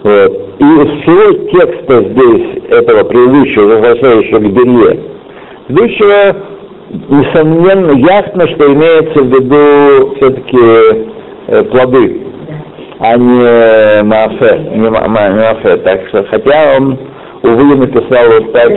Вот. 0.02 0.48
И 0.58 0.64
из 0.64 1.02
всего 1.02 1.32
текста 1.50 2.00
здесь, 2.02 2.62
этого 2.70 3.04
предыдущего, 3.04 3.74
возвращающего 3.74 4.38
к 4.38 4.52
белье, 4.52 5.00
предыдущего, 5.68 6.36
несомненно, 7.08 7.92
ясно, 7.92 8.48
что 8.48 8.72
имеется 8.72 9.22
в 9.22 9.26
виду 9.26 10.14
все-таки 10.16 11.06
э, 11.46 11.62
плоды, 11.64 12.27
а 13.00 13.16
не 13.16 14.02
мафе, 14.02 14.58
не, 14.74 14.90
ма- 14.90 15.06
не 15.08 15.40
мафе. 15.40 15.76
Так 15.78 16.08
что, 16.08 16.24
хотя 16.24 16.76
он, 16.76 16.98
увы, 17.42 17.76
написал 17.76 18.26
вот 18.28 18.52
так. 18.52 18.72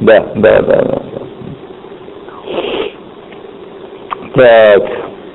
Да, 0.00 0.26
да, 0.36 0.62
да, 0.62 0.82
да. 0.82 1.02
Так, 4.36 4.82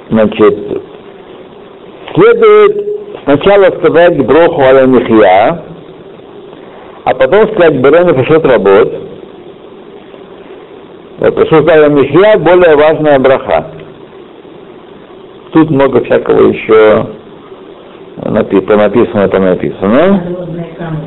значит, 0.10 0.82
следует 2.14 2.88
сначала 3.24 3.66
сказать 3.80 4.26
броху 4.26 4.62
аля 4.62 4.86
михья, 4.86 5.64
а 7.06 7.14
потом 7.16 7.48
сказать 7.54 7.76
берену 7.78 8.14
фашот 8.14 8.46
работ. 8.46 8.94
Фашот 11.20 11.70
аля 11.70 11.88
михья 11.88 12.38
более 12.38 12.76
важная 12.76 13.20
браха. 13.20 13.72
Тут 15.54 15.70
много 15.72 16.04
всякого 16.04 16.50
еще 16.50 17.08
напи- 18.26 18.76
написано, 18.76 19.28
написано. 19.40 20.24
Где-то 20.28 20.76
там. 20.78 20.98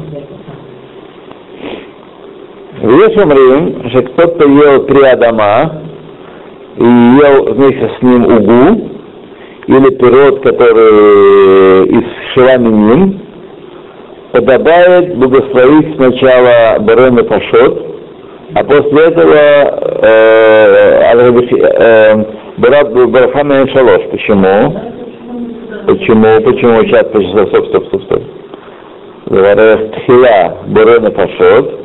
Есть 2.83 3.16
умрим, 3.16 3.90
что 3.90 4.03
кто-то 4.03 4.48
ел 4.48 4.85
три 4.87 5.03
адама 5.03 5.83
и 6.77 6.85
ел 6.85 7.55
вместе 7.55 7.90
с 7.98 8.03
ним 8.03 8.25
угу, 8.25 8.88
или 9.66 9.90
пирот, 9.96 10.42
который 10.42 11.87
из 11.87 12.05
шеламинин, 12.35 13.20
подобает 14.33 15.16
благословить 15.16 15.94
сначала 15.96 16.81
Барен 16.81 17.18
и 17.18 17.22
Пашот, 17.22 17.87
а 18.55 18.64
после 18.64 19.05
этого 19.05 19.35
э, 20.03 21.03
э, 21.53 22.25
Барахам 22.59 23.68
Шалош. 23.68 24.03
Почему? 24.11 25.02
Почему? 25.87 26.40
Почему? 26.42 26.83
Сейчас? 26.83 27.07
Стоп, 27.09 27.66
стоп, 27.68 27.87
стоп, 27.87 28.03
стоп. 28.05 28.23
Тхила 29.27 30.57
Барен 30.68 31.07
и 31.07 31.11
Пашот. 31.11 31.83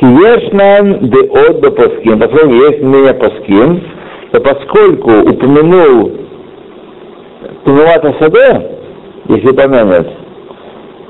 Киешнан 0.00 0.98
де 1.00 1.18
от 1.18 1.60
до 1.60 1.70
паским, 1.72 2.20
поскольку 2.20 2.54
есть 2.54 2.82
мнение 2.82 3.14
паским, 3.14 3.82
то 4.30 4.40
поскольку 4.40 5.10
упомянул 5.28 6.12
Тумувата 7.64 8.14
Саде, 8.20 8.70
если 9.28 9.52
помянет, 9.52 10.08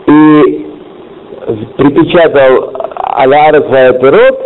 и 0.07 0.66
припечатал 1.76 2.72
Аляры 2.96 3.62
своя 3.68 3.92
пирот, 3.92 4.38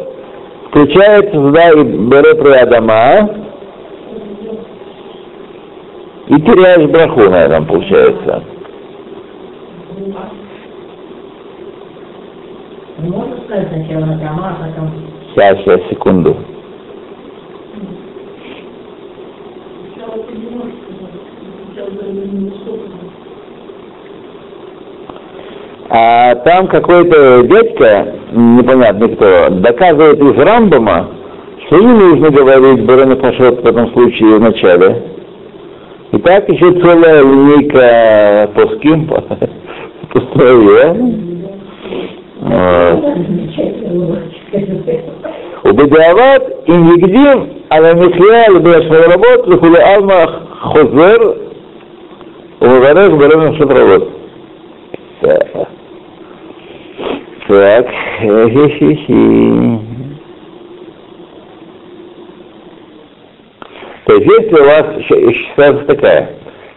включается 0.70 1.30
туда 1.30 1.70
и 1.70 1.82
бере 1.84 2.34
при 2.34 2.52
Адама, 2.52 3.30
и 6.28 6.40
теряешь 6.40 6.88
браху 6.90 7.28
на 7.30 7.44
этом, 7.44 7.66
получается. 7.66 8.42
А. 10.14 10.30
Сейчас, 15.34 15.58
сейчас, 15.58 15.80
секунду. 15.90 16.36
А 25.94 26.34
там 26.36 26.68
какой-то 26.68 27.42
дядька, 27.42 28.14
непонятно 28.32 29.08
кто, 29.08 29.50
доказывает 29.50 30.20
из 30.20 30.38
Рамбама, 30.42 31.08
что 31.66 31.80
не 31.80 31.92
нужно 31.92 32.30
говорить 32.30 32.86
Барана 32.86 33.16
Пашот 33.16 33.62
в 33.62 33.66
этом 33.66 33.92
случае 33.92 34.36
в 34.36 34.40
начале. 34.40 35.02
И 36.13 36.17
так 36.17 36.49
еще 36.49 36.71
целая 36.81 37.21
линейка 37.21 38.49
поским 38.55 39.09
построила. 40.09 40.95
Вот. 42.41 43.03
ובדיעבד, 45.65 46.39
אם 46.69 46.89
הקדים 46.93 47.45
על 47.69 47.85
המחיה 47.85 48.49
לבאר 48.55 49.11
רבות, 49.13 49.47
וכולי 49.47 49.81
עלמא 49.81 50.25
חוזר 50.59 51.17
ומברך 52.61 53.13
ברב 53.13 53.43
נפשות 53.43 53.71
רבות. 53.71 54.09
Так, 57.47 57.87
хи-хи-хи. 58.19 59.90
То 64.04 64.14
есть, 64.14 64.26
если 64.26 64.54
у 64.54 64.64
вас, 64.64 64.86
ситуация 65.08 65.84
такая, 65.84 66.30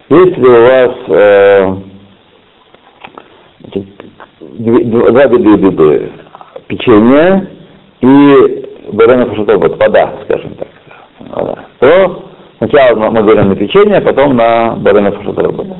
если 0.09 0.47
у 0.47 0.61
вас 0.61 0.91
э, 1.07 1.75
два 4.41 5.25
вида 5.25 5.49
еды, 5.49 6.11
печенье 6.67 7.47
и 8.01 8.69
баранов 8.91 9.35
вот 9.37 9.79
вода, 9.79 10.13
скажем 10.25 10.55
так, 10.55 10.67
вода, 11.19 11.65
то 11.79 12.25
сначала 12.59 13.09
мы- 13.09 13.23
берем 13.23 13.49
на 13.49 13.55
печенье, 13.55 13.97
а 13.97 14.01
потом 14.01 14.35
на 14.35 14.75
баранов 14.75 15.15
работу. 15.37 15.75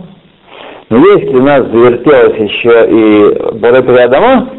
Но 0.89 0.97
если 0.97 1.36
у 1.36 1.43
нас 1.43 1.62
завертелось 1.62 2.38
еще 2.38 2.88
и 2.89 3.58
баре 3.60 4.08
дома, 4.08 4.49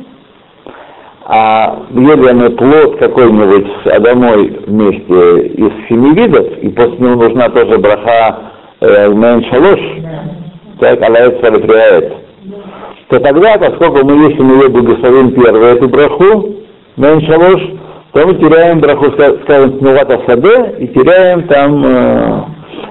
а 1.29 1.83
ели 1.91 2.33
мы 2.33 2.51
плод 2.51 2.99
какой-нибудь 2.99 3.67
с 3.83 3.87
Адамой 3.89 4.61
вместе 4.67 5.47
из 5.49 5.89
семи 5.89 6.15
видов, 6.15 6.47
и 6.59 6.69
после 6.69 6.99
него 6.99 7.25
нужна 7.25 7.49
тоже 7.49 7.79
браха 7.79 8.37
э, 8.81 9.09
Мэн 9.09 9.45
Шалош, 9.47 9.81
так, 10.79 11.03
Алаэт 11.03 11.41
Сарифриаэт, 11.41 12.12
то 13.09 13.19
тогда, 13.19 13.59
поскольку 13.59 14.07
мы, 14.07 14.31
если 14.31 14.41
мы 14.41 14.62
ее 14.62 14.69
благословим 14.69 15.33
первую 15.33 15.65
эту 15.65 15.89
браху, 15.89 16.55
Мэн 16.97 17.21
Шалош, 17.23 17.61
то 18.12 18.25
мы 18.25 18.35
теряем 18.35 18.79
браху, 18.81 19.07
ска- 19.07 19.43
скажем, 19.43 19.79
Тнувата 19.79 20.21
Саде, 20.29 20.77
и 20.79 20.87
теряем 20.89 21.43
там 21.49 21.85
э, 21.85 22.43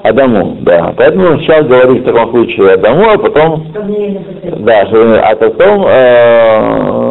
Адаму, 0.04 0.58
да. 0.62 0.94
Поэтому 0.98 1.38
сначала 1.38 1.64
говорить 1.64 2.02
в 2.02 2.06
таком 2.06 2.32
случае 2.32 2.74
Адаму, 2.74 3.06
а 3.12 3.18
потом, 3.18 3.66
да, 4.60 4.82
а 5.24 5.36
потом, 5.38 5.86
э, 5.88 7.05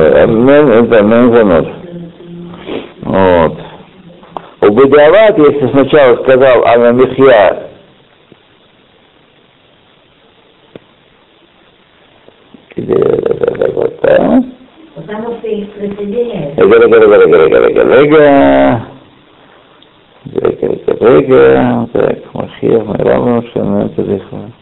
Потом 0.00 0.46
не- 0.46 0.52
э, 0.52 0.62
мен- 0.62 0.88
да, 0.88 1.02
мензанот. 1.02 1.68
Вот. 3.02 3.58
У 4.62 4.72
Бедиават, 4.72 5.38
если 5.38 5.68
сначала 5.68 6.16
сказал 6.22 6.64
Анамихья, 6.64 7.68
это 12.76 13.98
да? 14.02 14.42
Потому 14.94 15.38
что 15.38 15.48
их 15.48 15.70
присоединяют. 15.72 16.58
Рега, 16.58 16.78
рега, 16.78 16.96
рега, 16.98 18.00
рега. 18.02 18.86
Так, 21.92 22.34
Машиях, 22.34 22.84
Майрам, 22.86 23.44
Шана, 23.52 23.88
Тадыха. 23.90 24.52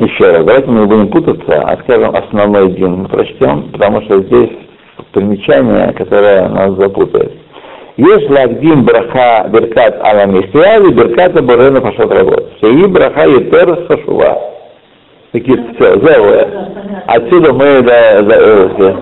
Еще 0.00 0.24
раз, 0.24 0.44
давайте 0.44 0.68
мы 0.68 0.80
не 0.80 0.86
будем 0.86 1.08
путаться, 1.08 1.62
а 1.62 1.76
скажем 1.84 2.14
основной 2.16 2.72
день 2.72 2.90
мы 2.90 3.08
прочтем, 3.08 3.70
потому 3.70 4.02
что 4.02 4.20
здесь 4.22 4.50
примечание, 5.12 5.92
которое 5.92 6.48
нас 6.48 6.72
запутает. 6.74 7.32
Есть 7.96 8.28
лагдим 8.28 8.84
браха 8.84 9.48
беркат 9.50 10.00
ала 10.02 10.26
мисяви, 10.26 10.92
берката 10.92 11.40
борена 11.42 11.80
пашот 11.80 12.12
работ. 12.12 12.52
Шеи 12.60 12.86
браха 12.86 13.28
етер 13.28 13.86
хашува. 13.86 14.36
Такие, 15.30 15.56
все, 15.74 15.98
зелое. 16.00 16.48
Отсюда 17.06 17.52
мы 17.52 17.82
да, 17.82 18.22
да, 18.22 18.36
э, 18.36 18.94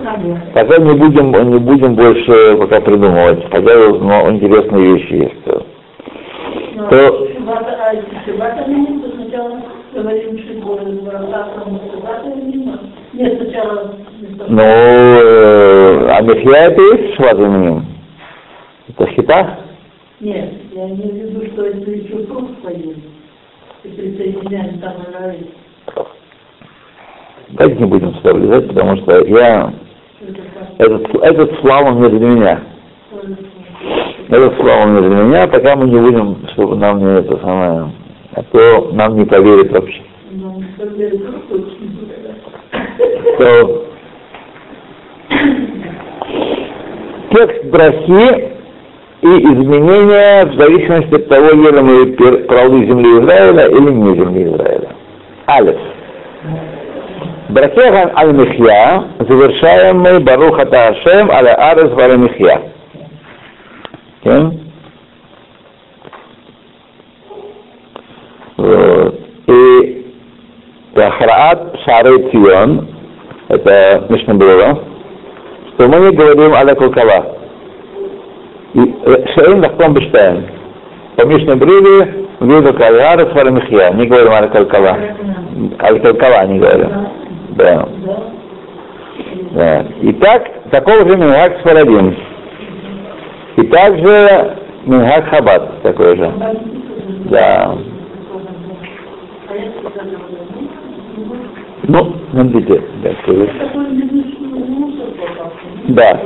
пока 0.53 0.77
не 0.77 0.93
будем, 0.93 1.31
не 1.31 1.59
будем 1.59 1.95
больше 1.95 2.57
пока 2.57 2.81
придумывать, 2.81 3.43
хотя 3.51 3.75
ну, 3.75 4.31
интересные 4.31 4.95
вещи 4.95 5.13
есть. 5.13 5.35
Ну, 6.75 6.87
То- 6.89 7.27
Не 9.93 10.01
говорим 10.01 10.35
не 10.35 10.41
Нет, 13.13 13.41
сначала... 13.41 13.93
Ну, 14.47 14.61
это 16.65 16.81
есть 16.81 17.15
шватаменем? 17.15 17.85
Это 18.89 19.07
хита? 19.11 19.59
Нет, 20.19 20.51
я 20.73 20.89
имею 20.89 21.11
в 21.11 21.15
виду, 21.15 21.45
что 21.53 21.65
это 21.65 21.91
еще 21.91 22.23
круг 22.25 22.55
поет. 22.61 22.97
И 23.83 23.87
присоединяем 23.89 24.79
там 24.79 24.93
и. 25.31 25.49
Давайте 27.49 27.79
не 27.79 27.85
будем 27.85 28.15
сюда 28.15 28.33
влезать, 28.33 28.67
потому 28.69 28.97
что 28.97 29.25
я 29.27 29.73
этот, 30.79 31.15
этот 31.21 31.59
слава 31.59 31.91
не 31.91 32.09
для 32.09 32.27
меня. 32.27 32.61
Этот 34.29 34.55
слава 34.55 34.89
не 34.89 35.07
для 35.07 35.23
меня, 35.23 35.47
пока 35.47 35.75
мы 35.75 35.87
не 35.87 35.99
будем, 35.99 36.47
чтобы 36.53 36.77
нам 36.77 36.99
не 36.99 37.19
это 37.19 37.37
самое, 37.39 37.91
а 38.35 38.43
то 38.43 38.89
нам 38.93 39.17
не 39.17 39.25
поверят 39.25 39.71
вообще. 39.71 40.01
То 43.37 43.85
текст 47.31 47.65
брахи 47.65 48.53
и 49.21 49.27
изменения 49.27 50.45
в 50.45 50.55
зависимости 50.55 51.15
от 51.15 51.29
того, 51.29 51.47
ели 51.47 51.79
мы 51.79 52.05
плоды 52.47 52.85
земли 52.85 53.21
Израиля 53.21 53.67
или 53.67 53.91
не 53.91 54.15
земли 54.15 54.43
Израиля. 54.43 54.89
Алиф. 55.47 55.77
Брахехан 57.49 58.11
аль-Михья, 58.17 59.07
мы 59.93 60.19
Барух 60.19 60.57
Ата 60.59 60.87
Ашем 60.87 61.29
аля 61.29 61.53
Арес 61.55 61.91
Михья. 62.17 62.61
Окей? 64.21 64.41
Вот. 64.41 64.53
И 68.57 70.03
Ахраат 70.95 71.75
Шары 71.85 72.29
Цион, 72.31 72.87
это 73.49 74.05
Мишнабура, 74.09 74.77
что 75.73 75.87
мы 75.87 75.99
не 75.99 76.15
говорим 76.15 76.53
аля 76.53 76.73
э, 76.73 76.77
Шаин 79.33 79.59
Лахтом 79.61 79.93
Бештайн. 79.95 80.45
По 81.15 81.25
Мишнабуре 81.25 82.27
мы 82.39 82.61
говорим 82.61 82.81
аля 82.81 83.11
Арес 83.13 83.33
Вара 83.33 83.49
Михья, 83.49 83.89
не 83.91 84.05
говорим 84.05 84.31
аля 84.31 84.47
Кулкала. 84.49 84.97
Аля 85.81 85.99
Кулкала 85.99 86.45
не 86.45 86.59
говорим. 86.59 86.89
Да. 87.57 87.87
Да. 89.51 89.85
Итак, 90.01 90.43
такого 90.69 91.09
же 91.09 91.17
Мингак 91.17 91.59
Сфарадим. 91.61 92.15
И 93.57 93.63
также 93.63 94.57
Мингак 94.85 95.29
Хабад 95.29 95.81
такой 95.81 96.17
же. 96.17 96.31
Да. 97.31 97.75
Ну, 101.85 102.15
смотрите, 102.31 102.81
да. 103.03 103.11
Да. 105.89 106.21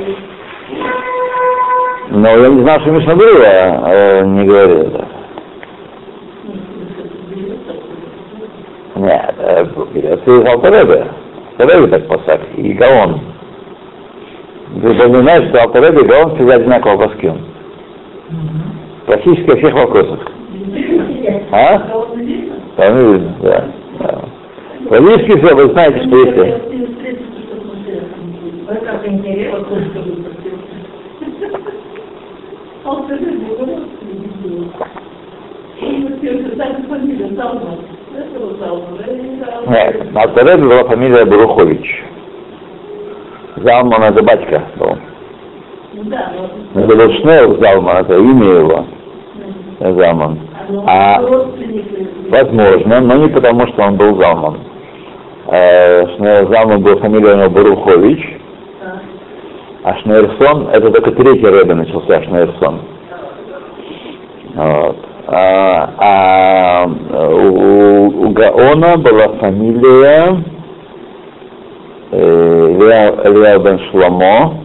Но 2.10 2.28
я 2.28 2.48
не 2.48 2.62
знал, 2.62 2.80
что 2.80 2.90
Мишнабура 2.92 3.82
э, 3.90 4.24
не 4.24 4.44
говорил 4.44 4.80
это. 4.82 5.08
Нет, 8.96 9.34
э, 9.38 9.64
берется 9.92 10.30
из 10.30 10.46
Алтаребе. 10.46 11.06
Алтаребе 11.58 11.86
так 11.88 12.06
посак, 12.06 12.40
и 12.56 12.72
Гаон. 12.72 13.20
Вы 14.74 14.94
должны 14.94 15.22
знать, 15.22 15.48
что 15.48 15.62
Алтаребе 15.62 16.02
и 16.02 16.06
Гаон 16.06 16.36
всегда 16.36 16.54
одинаково 16.54 17.08
паским. 17.08 17.38
Практически 19.06 19.50
во 19.50 19.56
всех 19.56 19.74
вопросах. 19.74 20.20
А? 21.50 21.78
Там 22.76 22.96
видно, 22.96 23.36
да. 23.42 23.64
Практически 24.88 25.38
все, 25.38 25.54
вы 25.54 25.66
знаете, 25.72 25.98
что 25.98 26.22
интересно. 26.22 26.78
Нет, 39.68 40.12
на 40.12 40.22
Алтаребе 40.22 40.62
была 40.62 40.84
фамилия 40.84 41.24
Барухович. 41.24 42.04
Залман 43.56 44.02
это 44.02 44.22
батька 44.22 44.62
был. 44.76 44.96
Да, 46.04 46.32
Это 46.74 46.86
был 46.86 47.12
Шнейл 47.14 47.60
Залман, 47.60 47.96
это 47.98 48.16
имя 48.16 48.46
его. 48.46 48.86
Залман. 49.80 50.38
А 50.86 51.20
возможно, 52.28 53.00
но 53.00 53.16
не 53.16 53.28
потому, 53.28 53.66
что 53.68 53.82
он 53.82 53.96
был 53.96 54.16
Залман. 54.20 54.67
Шнейл 55.48 56.52
Залман 56.52 56.82
был 56.82 56.98
фамилия 56.98 57.32
у 57.32 57.36
него 57.38 57.50
Барухович, 57.50 58.38
а 59.82 59.94
Шнейрсон, 60.00 60.68
это 60.68 60.90
только 60.90 61.12
третий 61.12 61.46
рэбе 61.46 61.74
начался 61.74 62.22
Шнейрсон. 62.22 62.80
Вот. 64.54 64.96
А, 65.28 65.94
а 65.98 66.86
у, 66.86 68.26
у 68.26 68.30
Гаона 68.30 68.98
была 68.98 69.28
фамилия 69.38 70.42
э, 72.10 72.72
Илья 73.24 73.58
бен 73.58 73.78
Шламо. 73.90 74.58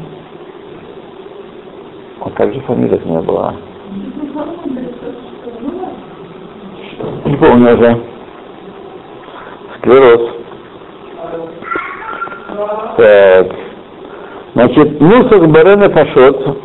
А 2.21 2.29
как 2.31 2.53
же 2.53 2.59
фамилия 2.61 2.99
у 3.05 3.07
меня 3.07 3.21
была? 3.21 3.55
Не 7.25 7.37
помню 7.37 7.73
уже. 7.73 7.99
Склероз. 9.77 10.42
Так. 12.97 13.47
Значит, 14.53 15.01
Нусах 15.01 15.47
Берена 15.47 15.89
Пашот 15.89 16.57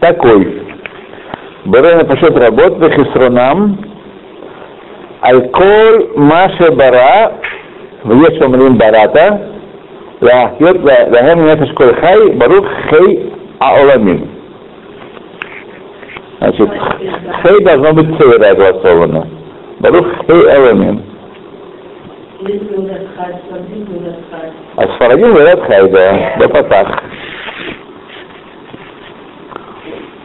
такой. 0.00 0.62
Берена 1.66 2.04
Пашот 2.04 2.36
работ 2.36 2.78
Хисронам 2.94 3.78
Альколь 5.20 6.08
Маше 6.16 6.70
Бара 6.72 7.32
в 8.04 8.12
Ешамрим 8.12 8.76
Барата 8.76 9.50
Лахьот 10.20 10.82
Лахем 10.82 11.44
Нефеш 11.46 11.72
Коль 11.74 11.94
Хай 11.94 12.30
Барух 12.32 12.66
Хей 12.90 13.32
Аоламин. 13.60 14.28
Значит, 16.38 16.70
Хей 17.42 17.64
должно 17.64 17.92
быть 17.92 18.18
цейра 18.18 18.50
огласовано. 18.50 19.28
Барух 19.80 20.06
Хей 20.26 20.50
Аоламин. 20.50 21.02
А 24.76 24.88
хай, 25.66 25.90
да, 25.90 26.36
до 26.38 26.48
патах. 26.48 27.02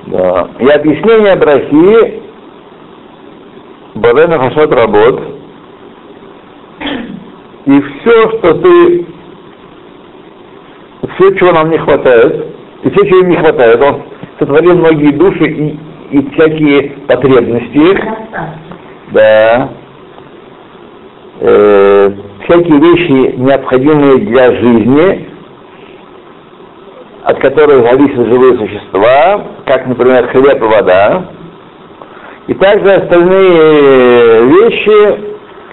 Да. 0.07 0.49
И 0.59 0.67
объяснение 0.67 1.35
брахи 1.37 2.21
Барена 3.95 4.39
Хашат 4.39 4.73
работ. 4.73 5.21
И 7.65 7.81
все, 7.81 8.29
что 8.31 8.55
ты, 8.55 9.05
все, 11.13 11.35
чего 11.35 11.51
нам 11.51 11.69
не 11.69 11.77
хватает, 11.77 12.47
и 12.83 12.89
все, 12.89 13.05
чего 13.05 13.19
им 13.19 13.29
не 13.29 13.37
хватает, 13.37 13.81
он 13.81 14.03
сотворил 14.39 14.75
многие 14.75 15.11
души 15.11 15.45
и, 15.45 15.79
и 16.11 16.29
всякие 16.31 16.89
потребности 17.07 17.77
их, 17.77 17.99
да, 19.11 19.69
э, 21.41 22.11
всякие 22.45 22.79
вещи, 22.79 23.35
необходимые 23.37 24.17
для 24.19 24.51
жизни, 24.55 25.27
от 27.23 27.39
которых 27.39 27.83
зависят 27.89 28.27
живые 28.27 28.57
существа, 28.57 29.45
как, 29.65 29.87
например, 29.87 30.27
хлеб 30.27 30.61
и 30.61 30.65
вода, 30.65 31.25
и 32.47 32.53
также 32.55 32.91
остальные 32.91 34.45
вещи, 34.45 35.21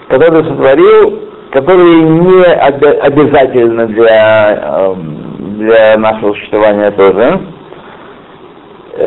которые 0.09 0.43
сотворил, 0.43 1.19
которые 1.51 2.03
не 2.03 2.43
обязательны 2.43 3.87
для, 3.87 4.91
эм, 4.91 5.57
для 5.57 5.97
нашего 5.97 6.33
существования 6.33 6.91
тоже, 6.91 7.41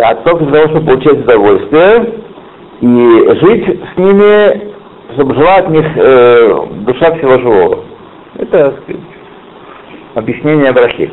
а 0.03 0.15
только 0.17 0.45
для 0.45 0.63
того, 0.63 0.69
чтобы 0.71 0.87
получать 0.87 1.19
удовольствие 1.21 2.15
и 2.81 3.29
жить 3.41 3.81
с 3.95 3.99
ними, 3.99 4.72
чтобы 5.15 5.35
жила 5.35 5.57
от 5.57 5.69
них 5.69 5.85
э, 5.97 6.67
душа 6.87 7.13
всего 7.15 7.39
живого. 7.39 7.85
Это 8.39 8.75
сказать, 8.83 9.03
объяснение 10.15 10.73
брахи. 10.73 11.13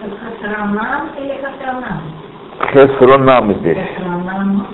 Хасранам 0.00 1.10
или 1.18 1.38
хасранам? 1.40 2.02
Хесронам 2.72 3.54
здесь. 3.54 3.78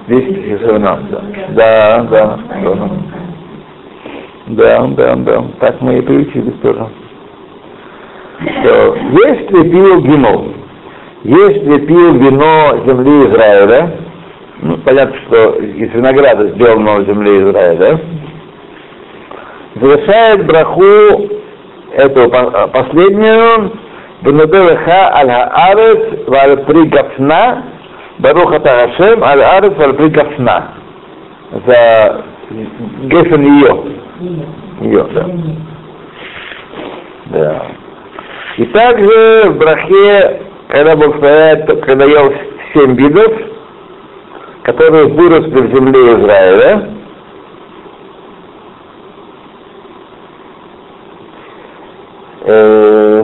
Здесь 0.06 0.58
Хесронам, 0.58 1.06
да. 1.10 1.22
Да, 1.50 2.02
да, 2.04 2.38
да. 2.62 2.90
Да, 4.46 4.86
да, 4.88 5.16
да. 5.16 5.44
Так 5.60 5.80
мы 5.80 5.98
и 5.98 6.00
приучились 6.00 6.58
тоже. 6.60 6.86
Что, 8.40 8.96
если 8.96 9.70
пил 9.70 10.00
вино, 10.00 10.44
если 11.22 11.86
пил 11.86 12.14
вино 12.14 12.84
земли 12.86 13.28
Израиля, 13.28 14.09
ну, 14.62 14.76
понятно, 14.78 15.16
что 15.26 15.54
из 15.54 15.90
винограда, 15.92 16.48
сделанного 16.48 17.00
в 17.00 17.06
земле 17.06 17.38
Израиля, 17.44 18.00
завершает 19.76 20.46
браху 20.46 21.28
эту 21.94 22.30
а, 22.30 22.66
последнюю 22.68 23.72
Бенедеха 24.22 25.14
аль-Аарец 25.16 26.26
валь-При 26.26 26.88
Гафна 26.88 27.64
Баруха 28.18 28.60
Тагашем 28.60 29.24
аль-Аарец 29.24 29.76
валь-При 29.76 30.08
Гафна 30.08 30.72
за 31.66 32.24
Гефен 33.04 33.42
ее. 33.42 33.84
Ее, 34.80 35.04
да. 35.14 35.26
Да. 37.26 37.66
И 38.58 38.64
также 38.66 39.50
в 39.50 39.58
брахе, 39.58 40.42
когда 40.68 40.96
Бог 40.96 41.14
когда 41.86 42.04
ел 42.04 42.34
семь 42.74 42.94
видов, 42.96 43.49
которые 44.62 45.06
выросли 45.06 45.66
в 45.66 45.74
земле 45.74 46.00
Израиля, 46.20 46.90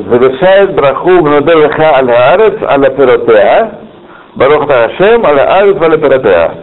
завершает 0.08 0.74
браху 0.74 1.10
Мнодевиха 1.10 1.96
аль 1.96 2.06
Хаарец 2.06 2.62
аля 2.62 2.90
пиротеа, 2.90 3.80
Барух 4.34 4.68
Хашем 4.68 5.24
аля 5.26 5.58
Арец 5.58 5.82
аля 5.82 5.96
пиротеа. 5.96 6.54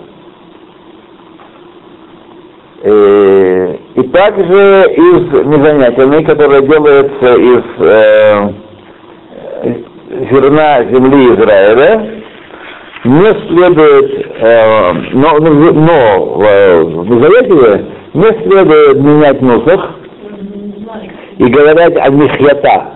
И 3.96 4.02
также 4.10 4.92
из 4.92 5.46
незанятельной, 5.46 6.26
которая 6.26 6.62
делается 6.62 7.34
из 7.36 7.64
э, 7.80 8.50
зерна 10.30 10.84
земли 10.86 11.34
Израиля, 11.36 12.23
не 13.04 13.34
следует, 13.50 14.28
э, 14.40 14.94
но, 15.14 15.38
но 15.40 16.26
в 16.36 17.10
Мизавете 17.10 17.86
не 18.14 18.44
следует 18.44 18.98
менять 19.02 19.42
нусах 19.42 19.92
и 21.38 21.46
говорить 21.46 21.98
о 21.98 22.10
михьята. 22.10 22.94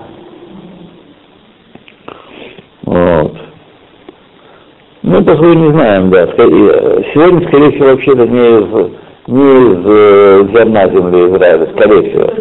Вот. 2.84 3.34
Ну, 5.04 5.24
поскольку 5.24 5.54
не 5.54 5.72
знаем, 5.72 6.10
да. 6.10 6.28
Сегодня, 6.28 7.48
скорее 7.48 7.72
всего, 7.72 7.88
вообще-то 7.88 8.28
не 8.28 8.48
из, 8.48 8.92
не 9.28 9.72
из 9.72 9.86
э, 9.86 10.48
зерна 10.54 10.88
земли 10.88 11.32
Израиля, 11.32 11.68
скорее 11.76 12.10
всего. 12.10 12.34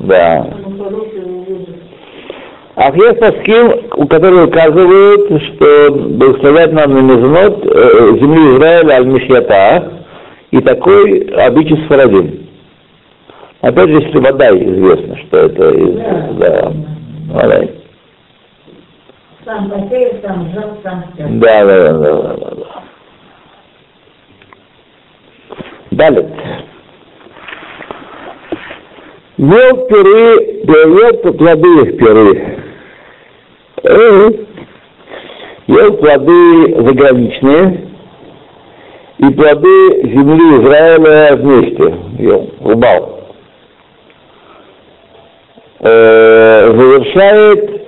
Да. 0.00 0.46
А 2.74 2.90
есть 2.96 3.20
паским, 3.20 3.90
у 3.96 4.06
которых 4.06 4.48
указывают, 4.48 5.42
что 5.42 5.92
благословлять 5.92 6.72
нам 6.72 6.94
на 6.94 7.00
мезонот 7.00 7.66
э, 7.66 8.16
земли 8.18 8.56
Израиля 8.56 8.94
аль-Мишьята, 8.94 10.04
и 10.50 10.60
такой 10.60 11.20
обычай 11.36 11.76
Сфарадим. 11.84 12.48
Опять 13.60 13.90
же, 13.90 14.00
если 14.00 14.18
вода 14.18 14.50
известно, 14.56 15.18
что 15.18 15.36
это 15.36 15.70
из... 15.70 15.94
Да. 16.38 16.72
да. 17.28 17.68
Сам 19.44 19.70
посеял, 19.70 20.12
сам 20.22 20.52
жал, 20.54 20.78
сам 20.82 21.04
все. 21.14 21.26
Да, 21.28 21.64
да, 21.64 21.92
да, 21.92 21.98
да, 21.98 22.22
да, 22.22 22.50
да. 22.56 22.82
Далее. 25.90 26.28
Ел 29.36 29.86
пиры, 29.88 30.62
берет 30.64 31.36
плоды 31.36 31.68
их 31.82 31.98
пиры. 31.98 32.61
Ел 35.66 35.92
плоды 35.94 36.74
заграничные 36.84 37.80
и 39.18 39.30
плоды 39.30 40.02
земли 40.04 40.62
Израиля 40.62 41.36
вместе. 41.36 41.94
Ел, 42.18 42.50
рубал. 42.60 43.20
Э, 45.80 46.72
завершает 46.76 47.82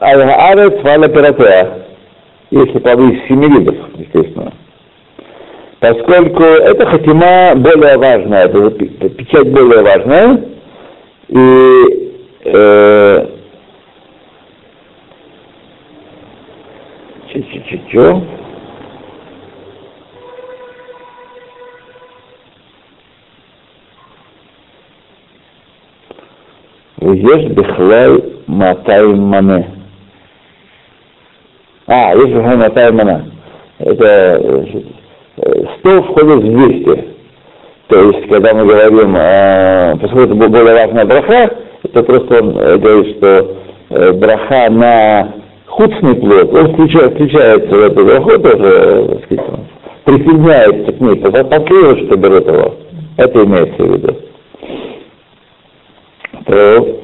Аль-Арец 0.00 0.82
Валя 0.82 1.08
если 2.50 2.78
плоды 2.78 3.14
из 3.14 3.28
семи 3.28 3.48
видов, 3.48 3.76
естественно. 3.96 4.52
Поскольку 5.80 6.42
это 6.42 6.86
хатима 6.86 7.54
более 7.56 7.96
важная, 7.96 8.46
это 8.46 8.70
печать 8.70 9.50
более 9.50 9.82
важная, 9.82 10.44
и 11.28 12.12
э, 12.44 13.26
Че-че-че-че. 17.32 18.22
Везеш 27.00 27.50
бихлай 27.50 28.18
матай 28.46 29.02
мане. 29.06 29.68
А, 31.86 32.14
есть 32.14 32.34
бихлай 32.34 32.56
матай 32.56 32.90
мане. 32.92 33.24
Это 33.78 34.40
э, 35.36 35.64
сто 35.78 36.02
входит 36.02 36.42
в 36.42 36.84
200. 36.84 37.04
То 37.88 37.98
есть, 38.02 38.28
когда 38.28 38.54
мы 38.54 38.66
говорим, 38.66 39.16
э, 39.16 39.96
поскольку 40.00 40.34
это 40.34 40.48
была 40.48 40.74
разная 40.74 41.06
браха, 41.06 41.56
это 41.82 42.02
просто 42.02 42.42
он 42.42 42.58
э, 42.58 42.76
говорит, 42.78 43.16
что 43.16 43.56
э, 43.90 44.12
браха 44.12 44.70
на 44.70 45.39
худсный 45.70 46.16
плод, 46.16 46.52
он 46.52 46.74
включает, 46.74 47.14
включается 47.14 47.74
в 47.74 47.80
эту 47.80 48.04
тоже, 48.38 49.08
так 49.08 49.24
сказать, 49.24 49.46
присоединяется 50.04 50.92
к 50.92 51.00
ней, 51.00 51.16
последовательно, 51.16 52.06
что 52.06 52.16
берет 52.16 52.46
его. 52.46 52.74
Это 53.16 53.44
имеется 53.44 53.82
в 53.82 53.92
виду. 53.92 54.16
То, 56.46 57.00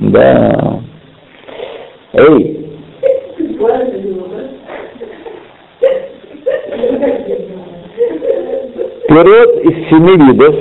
да. 0.00 0.80
Эй. 2.14 2.60
Пирот 9.08 9.64
из 9.64 9.88
семи 9.90 10.16
видов, 10.26 10.54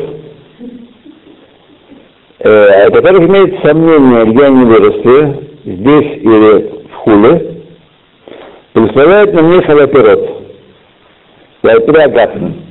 э, 2.39 2.89
которых 2.91 3.29
имеет 3.29 3.62
сомнение, 3.63 4.25
где 4.25 4.43
они 4.45 4.65
выросли, 4.65 5.42
здесь 5.63 6.21
или 6.21 6.84
в 6.89 6.93
хуле, 6.95 7.63
представляет 8.73 9.34
мне 9.34 9.62
халапирот. 9.62 10.30
Я 11.63 11.80
переагатный. 11.80 12.62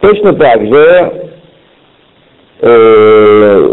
Точно 0.00 0.34
так 0.34 0.66
же 0.66 1.24
Э, 2.66 3.68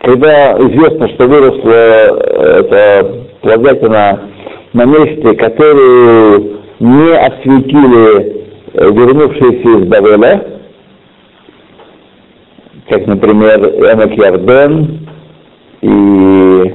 когда 0.00 0.52
известно, 0.58 1.08
что 1.08 1.26
выросла 1.26 1.72
эта 1.72 3.26
плодятина 3.40 4.28
на 4.74 4.84
месте, 4.84 5.34
который 5.34 6.58
не 6.78 7.16
осветили 7.16 8.46
э, 8.74 8.90
вернувшиеся 8.92 9.78
из 9.78 9.88
Бавеля, 9.88 10.60
как, 12.88 13.06
например, 13.08 13.58
Эмек 13.58 14.16
Ярден 14.16 15.07
и, 15.80 16.74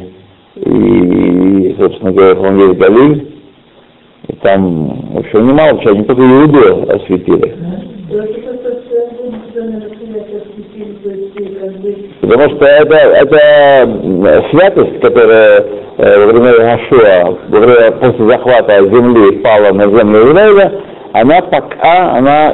и, 0.55 1.75
собственно 1.79 2.11
говоря, 2.11 2.39
он 2.39 2.57
есть 2.59 2.79
Галиль. 2.79 3.27
И 4.27 4.33
там, 4.37 5.17
общем, 5.17 5.47
немало 5.47 5.81
чего, 5.81 5.95
не 5.95 6.03
только 6.05 6.21
Иуду 6.21 6.89
осветили. 6.89 7.55
Потому 12.21 12.49
что 12.55 12.65
это, 12.65 12.95
это 12.95 14.49
святость, 14.51 14.99
которая 15.01 15.65
э, 15.97 16.25
во 16.25 16.31
время 16.31 16.53
Гашуа, 16.57 17.37
во 17.49 17.59
время, 17.59 17.91
после 17.91 18.27
захвата 18.27 18.83
земли 18.85 19.37
пала 19.39 19.73
на 19.73 19.87
землю 19.87 20.31
Израиля, 20.31 20.71
она 21.13 21.41
пока, 21.41 22.17
она 22.17 22.53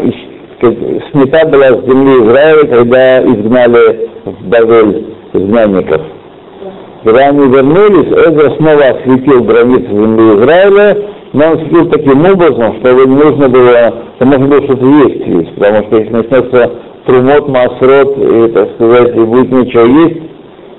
снята 1.12 1.46
была 1.48 1.68
с 1.68 1.86
земли 1.86 2.24
Израиля, 2.24 2.68
когда 2.68 3.24
изгнали 3.24 4.10
в 4.26 4.48
Бавель 4.50 5.06
изгнанников. 5.34 6.02
Когда 7.05 7.29
они 7.29 7.47
вернулись, 7.49 8.11
Эзра 8.13 8.57
снова 8.57 8.83
осветил 8.83 9.45
границы 9.45 9.89
земли 9.91 10.37
Израиля, 10.37 10.99
но 11.35 11.45
он 11.45 11.53
осветил 11.55 11.91
таким 11.91 12.25
образом, 12.25 12.77
что 12.81 12.93
не 12.93 13.15
нужно 13.15 13.49
было, 13.49 13.95
что 14.17 14.27
можно 14.27 14.47
было 14.47 14.63
что-то 14.63 14.87
есть 14.87 15.27
есть, 15.27 15.55
потому 15.55 15.85
что 15.85 15.99
если 15.99 16.13
начнется 16.13 16.71
трумот, 17.05 17.49
масрот, 17.49 18.17
и, 18.17 18.49
так 18.53 18.71
сказать, 18.75 19.17
и 19.17 19.21
будет 19.21 19.53
нечего 19.53 19.85
есть, 19.85 20.23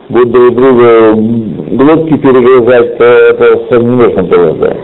будут 0.10 0.32
друг 0.32 0.56
друга 0.56 1.14
глотки 1.14 2.18
перегрызать, 2.18 2.98
то 2.98 3.04
это 3.04 3.80
не 3.80 3.96
нужно 3.96 4.24
было, 4.24 4.54
да. 4.54 4.78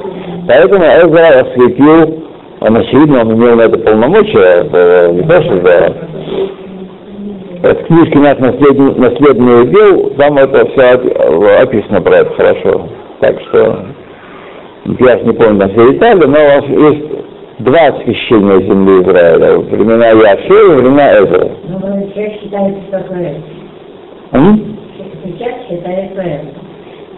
Поэтому 0.47 0.83
Эзра 0.83 1.41
осветил, 1.41 2.23
он 2.59 2.77
очевидно, 2.77 3.21
он 3.21 3.33
имел 3.33 3.55
на 3.55 3.61
это 3.61 3.79
полномочия, 3.79 4.65
это 4.65 5.11
не 5.11 5.23
то, 5.23 5.41
что 5.41 5.55
да, 5.61 5.93
в 7.74 7.86
книжке 7.86 8.18
наш 8.18 8.38
наследный, 8.38 8.94
наследный 8.94 9.62
удел, 9.62 10.10
там 10.16 10.36
это 10.38 10.66
все 10.66 11.60
описано 11.60 12.00
про 12.00 12.18
это 12.18 12.34
хорошо. 12.34 12.88
Так 13.20 13.40
что 13.42 13.86
я 15.00 15.18
же 15.18 15.24
не 15.24 15.32
помню 15.32 15.54
на 15.54 15.68
все 15.68 15.92
детали, 15.92 16.24
но 16.26 16.38
у 16.38 16.46
вас 16.46 16.64
есть 16.68 17.04
два 17.58 17.86
освящения 17.86 18.60
земли 18.60 19.02
Израиля, 19.02 19.58
времена 19.58 20.08
Яши 20.08 20.46
и 20.46 20.74
времена 20.74 21.12
Эзера. 21.18 21.50
Ну, 21.68 22.10
сейчас 22.14 22.40
считается 22.40 22.80
такое. 22.90 23.34
Сейчас 25.24 25.54
считается 25.68 26.20
это. 26.20 26.66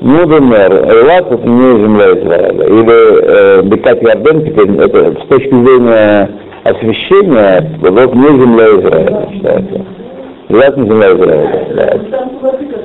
Ну, 0.00 0.26
например, 0.26 0.72
Элат 0.72 1.32
это 1.32 1.48
не 1.48 1.82
земля 1.82 2.12
Израиля. 2.12 2.66
Или 2.66 3.58
э, 3.58 3.62
Бекат 3.62 4.00
Ярден 4.00 4.44
теперь, 4.44 4.70
это 4.80 5.20
с 5.20 5.26
точки 5.26 5.50
зрения 5.50 6.30
освящения, 6.62 7.78
вот 7.80 8.14
не 8.14 8.28
земля 8.28 8.64
Израиля 8.80 9.28
считается. 9.32 9.97
Не 10.48 10.60
земля 10.60 11.12
Израиля. 11.12 11.66
Да. 11.74 11.84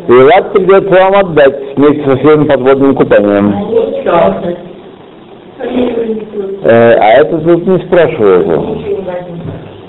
Элат 0.07 0.53
придется 0.53 0.89
вам 0.89 1.15
отдать 1.17 1.55
вместе 1.77 2.03
со 2.03 2.17
всеми 2.17 2.45
подводными 2.45 2.93
купаниями. 2.93 3.53
Э, 6.63 6.95
а 6.99 7.21
это 7.21 7.37
тут 7.37 7.67
не 7.67 7.77
спрашивают. 7.85 8.47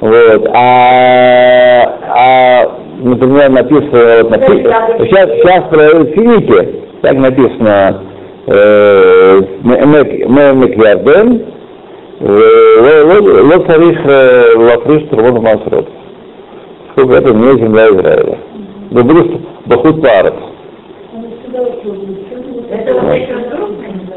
Вот. 0.01 0.51
А, 0.53 1.85
а 2.11 2.71
например, 3.01 3.49
написано, 3.51 4.25
вот, 4.25 4.31
написано 4.31 4.75
сейчас, 4.99 5.31
сейчас 5.31 5.65
про 5.71 6.05
финики, 6.05 6.69
так 7.01 7.15
написано, 7.15 8.03
Мемек 9.65 10.77
Ярден, 10.77 11.54
Ло 12.21 13.59
царих 13.67 13.99
лафриш 14.57 15.09
турбон 15.09 15.43
масрот. 15.43 15.89
Сколько 16.93 17.15
это 17.15 17.35
не 17.35 17.59
земля 17.59 17.89
Израиля. 17.89 18.39
Да 18.91 19.03
будут 19.03 19.41
бахут 19.67 20.01
парат. 20.01 20.35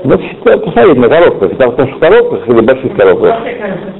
Ну, 0.04 0.18
посмотрите 0.44 1.00
на 1.00 1.10
коробках, 1.10 1.58
там 1.58 1.72
в 1.72 2.00
коробках 2.00 2.48
или 2.48 2.62
больших 2.62 2.96
коробках. 2.96 3.36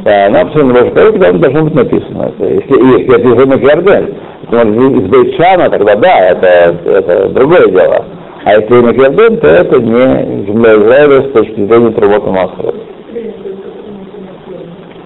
Да, 0.04 0.30
на 0.30 0.42
абсолютно 0.42 0.74
больших 0.74 0.94
коробках 0.94 1.24
там 1.24 1.40
должно 1.40 1.64
быть 1.64 1.76
написано. 1.76 2.32
Если, 2.40 3.00
если 3.00 3.16
это 3.16 3.28
из 3.28 3.34
Рынок 3.34 3.62
Ярден, 3.62 4.16
то 4.52 4.62
из 4.62 5.10
Бейчана, 5.10 5.70
тогда 5.70 5.96
да, 5.96 6.30
это, 6.30 6.78
это 6.86 7.30
другое 7.30 7.68
дело. 7.68 8.06
А 8.46 8.54
если 8.54 8.74
Рынок 8.74 8.96
Ярден, 8.96 9.38
то 9.38 9.48
это 9.48 9.82
не 9.82 10.46
земля 10.46 10.76
Израиля 10.76 11.22
с 11.24 11.32
точки 11.32 11.66
зрения 11.66 11.92
Трубота 11.92 12.30
Масрот. 12.30 12.76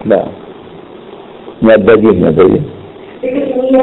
Да. 0.05 0.27
Не 1.61 1.73
отдадим, 1.73 2.21
не 2.21 2.27
отдадим. 2.27 2.65
Не. 3.21 3.81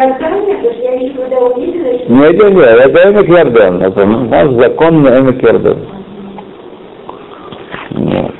Нет, 2.08 2.34
нет, 2.34 2.54
нет, 2.54 2.66
это 2.66 3.10
Эмек 3.10 3.28
Ярден, 3.28 3.82
это 3.82 4.04
наш 4.04 4.50
законный 4.50 5.20
Эмек 5.20 5.42
Ярден. 5.42 5.78
Вот. 7.90 8.34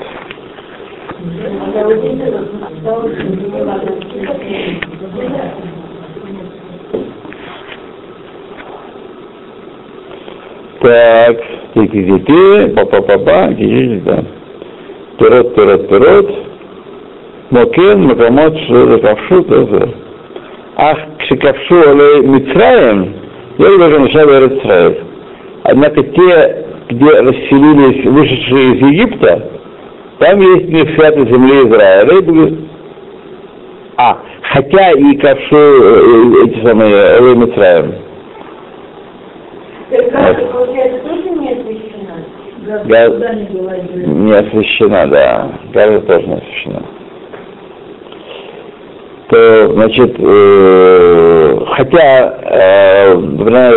Я 1.73 1.87
увидела, 1.87 2.41
осталось, 2.67 3.17
Так, 10.81 11.37
тики-тики, 11.75 12.73
па-па-па-па, 12.73 13.53
тики 13.53 14.01
да. 14.05 14.23
Пирот, 15.17 15.55
пирот, 15.55 15.89
пирот. 15.89 16.48
Мокен, 17.51 18.03
Макамот, 18.07 18.53
Ковшу, 19.01 19.43
тоже. 19.43 19.93
Ах, 20.75 20.97
Кшиковшу, 21.19 21.89
але 21.89 22.21
Мицраем, 22.21 23.13
я 23.57 23.77
даже 23.77 23.99
начал 23.99 24.29
Израиль. 24.29 25.03
Однако 25.63 26.03
те, 26.03 26.65
где 26.89 27.09
расселились 27.09 28.05
вышедшие 28.05 28.75
из 28.75 28.87
Египта, 28.87 29.49
там 30.19 30.39
есть 30.39 30.69
не 30.69 30.85
святой 30.95 31.25
земли 31.27 31.67
Израиля. 31.67 32.17
И 32.17 32.21
были- 32.21 32.57
А, 33.97 34.17
хотя 34.43 34.91
и 34.91 35.17
ковшу 35.17 35.57
эти 36.45 36.65
самые 36.65 36.93
Элей. 37.17 37.93
Кажется, 40.11 40.45
получается, 40.53 40.99
тоже 40.99 41.29
не 43.35 43.45
была 43.45 43.75
Израиль? 43.75 44.07
Не 44.07 44.33
освящена, 44.33 45.07
да. 45.07 45.51
Газа 45.73 45.99
тоже 46.01 46.27
не 46.27 46.33
освящена. 46.35 46.81
То, 49.29 49.73
значит, 49.73 50.15
э, 50.17 51.57
хотя 51.75 52.33
э, 52.41 53.13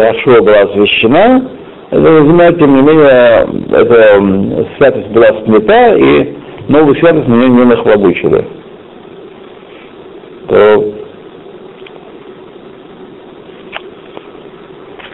Яшуа 0.00 0.40
была 0.40 0.60
освящена, 0.62 1.50
земля, 1.90 2.52
тем 2.52 2.74
не 2.74 2.82
менее, 2.82 3.46
эта 3.70 4.66
святость 4.78 5.08
была 5.08 5.26
снята, 5.44 5.94
и 5.94 6.34
новую 6.68 6.96
святость 6.96 7.28
на 7.28 7.34
нее 7.34 7.50
не 7.50 7.64
нахлобучили. 7.64 8.44
То 10.48 10.94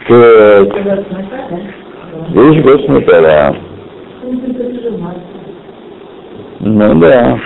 так, 0.09 0.68
видишь, 2.29 2.62
год 2.62 2.81
снята, 2.87 3.20
да. 3.20 3.57
Ну 6.61 6.94
да. 7.01 7.40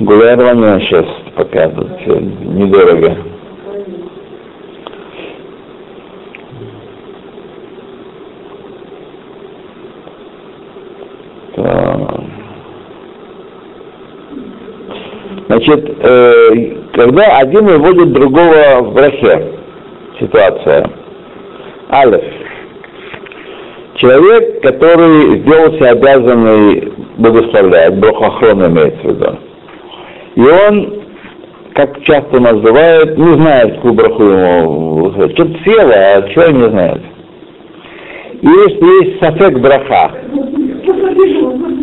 Гуляй 0.00 0.34
рваня 0.34 0.80
сейчас 0.80 1.04
пока 1.36 1.68
тут 1.68 2.00
всё 2.00 2.18
недорого. 2.18 3.16
Значит, 15.48 15.96
э, 16.00 16.76
когда 16.94 17.38
один 17.38 17.66
выводит 17.66 18.12
другого 18.12 18.80
в 18.80 18.94
брахе, 18.94 19.52
ситуация. 20.18 20.90
Алиф. 21.90 22.22
Человек, 23.96 24.62
который 24.62 25.40
сделался 25.40 25.90
обязанный 25.90 26.90
благословлять, 27.18 27.98
Брохохрон 27.98 28.66
имеется 28.66 29.02
в 29.02 29.10
виду. 29.10 29.49
И 30.40 30.42
он, 30.42 31.02
как 31.74 32.02
часто 32.04 32.38
у 32.38 32.40
нас 32.40 32.54
бывает, 32.60 33.18
не 33.18 33.34
знает, 33.34 33.74
какую 33.74 33.92
браху 33.92 34.22
ему. 34.22 35.12
Что-то 35.34 35.54
съел, 35.62 35.90
а 35.90 36.22
чего 36.30 36.46
не 36.46 36.70
знает. 36.70 37.02
И 38.40 38.46
если 38.46 39.04
есть 39.04 39.20
сафек 39.20 39.58
браха, 39.58 40.12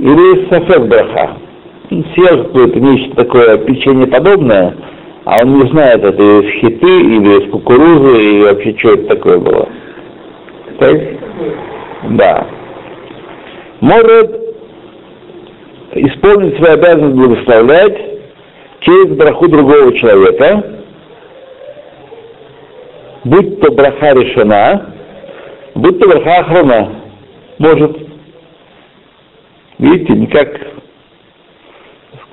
или 0.02 0.36
есть 0.36 0.50
сафек 0.50 0.88
браха, 0.88 1.38
съел 1.90 2.46
какое-то 2.46 2.80
нечто 2.80 3.16
такое 3.16 3.58
печенье 3.60 4.08
подобное, 4.08 4.76
а 5.26 5.44
он 5.44 5.60
не 5.60 5.70
знает, 5.70 6.04
это 6.04 6.24
из 6.24 6.50
хиты 6.60 7.00
или 7.02 7.44
из 7.44 7.52
кукурузы, 7.52 8.18
и 8.18 8.42
вообще, 8.42 8.76
что 8.76 8.94
это 8.94 9.16
такое 9.16 9.38
было. 9.38 9.70
Так? 10.80 10.98
Да. 12.10 12.48
Может 13.82 14.36
исполнить 15.94 16.58
свою 16.58 16.74
обязанность 16.74 17.16
благословлять, 17.16 18.17
через 18.82 19.16
браху 19.16 19.48
другого 19.48 19.96
человека, 19.98 20.64
будь 23.24 23.60
то 23.60 23.72
браха 23.72 24.14
решена, 24.14 24.94
будь 25.76 26.00
то 26.00 26.08
браха 26.08 26.40
охрана. 26.40 26.90
Может. 27.60 27.98
Видите, 29.80 30.14
никак 30.14 30.50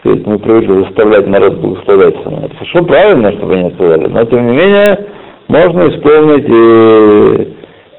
мы 0.04 0.38
привыкли 0.38 0.84
заставлять 0.84 1.26
народ 1.26 1.54
благословлять. 1.54 2.14
Это 2.14 2.54
совершенно 2.56 2.84
правильно, 2.84 3.32
чтобы 3.32 3.54
они 3.54 3.70
сказали. 3.70 4.06
Но 4.06 4.24
тем 4.24 4.46
не 4.46 4.56
менее, 4.56 5.06
можно 5.48 5.88
исполнить 5.88 6.48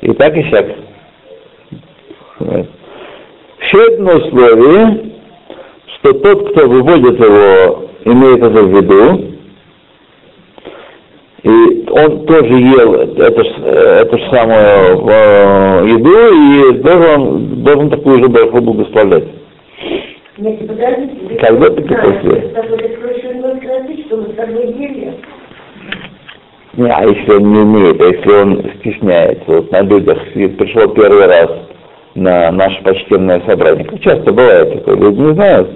и, 0.01 0.07
и 0.07 0.13
так, 0.13 0.37
и 0.37 0.43
сяк. 0.51 0.65
Еще 3.59 3.93
одно 3.93 4.13
условие, 4.13 5.13
что 5.95 6.13
тот, 6.13 6.51
кто 6.51 6.67
выводит 6.67 7.19
его, 7.19 7.84
имеет 8.05 8.37
это 8.37 8.61
в 8.61 8.69
виду, 8.69 9.35
и 11.43 11.85
он 11.91 12.25
тоже 12.25 12.53
ел 12.53 12.93
эту, 12.93 13.41
эту 13.41 14.17
же 14.17 14.29
самую 14.31 15.07
э, 15.09 15.87
еду 15.89 16.33
и 16.33 16.77
должен, 16.81 17.63
должен 17.63 17.89
такую 17.89 18.23
же 18.23 18.29
браху 18.29 18.61
благословлять. 18.61 19.25
Когда 21.39 21.69
ты 21.69 21.81
какой 21.83 22.13
Не, 26.73 26.89
а 26.89 27.05
если 27.05 27.31
он 27.31 27.53
не 27.53 27.59
умеет, 27.59 28.01
а 28.01 28.05
если 28.05 28.31
он 28.31 28.71
стесняется, 28.79 29.43
вот 29.47 29.71
на 29.71 29.81
людях 29.81 30.17
пришел 30.33 30.89
первый 30.93 31.25
раз 31.25 31.49
на 32.15 32.51
наше 32.51 32.81
почтенное 32.83 33.41
собрание, 33.47 33.85
как 33.85 33.99
часто 34.01 34.33
бывает 34.33 34.73
такое, 34.73 34.95
люди 34.97 35.19
не 35.21 35.33
знают, 35.35 35.69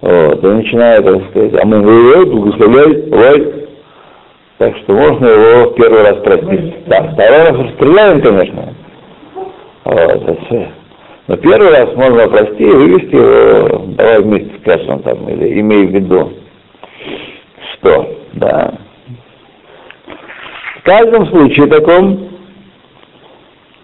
вот, 0.00 0.44
и 0.44 0.46
начинают, 0.46 1.04
так 1.04 1.30
сказать, 1.30 1.54
а 1.60 1.66
мы 1.66 1.82
говорим, 1.82 2.30
благословляй, 2.30 3.02
давай, 3.02 3.52
так 4.58 4.76
что 4.78 4.92
можно 4.92 5.26
его 5.26 5.70
первый 5.70 6.02
раз 6.02 6.16
простить. 6.18 6.74
Да, 6.86 7.02
второй 7.12 7.50
раз 7.50 7.56
расстреляем, 7.58 8.20
конечно. 8.22 8.74
Вот, 9.84 10.38
но 11.26 11.36
первый 11.36 11.70
раз 11.70 11.94
можно 11.94 12.28
простить 12.28 12.60
и 12.60 12.64
вывести 12.64 13.14
его, 13.14 13.86
давай 13.88 14.22
вместе 14.22 14.50
скажем 14.60 15.00
там, 15.00 15.28
или 15.28 15.60
имей 15.60 15.86
в 15.86 15.90
виду, 15.90 16.32
что, 17.74 18.16
да. 18.32 18.74
В 20.78 20.82
каждом 20.84 21.26
случае 21.26 21.66
таком, 21.66 22.30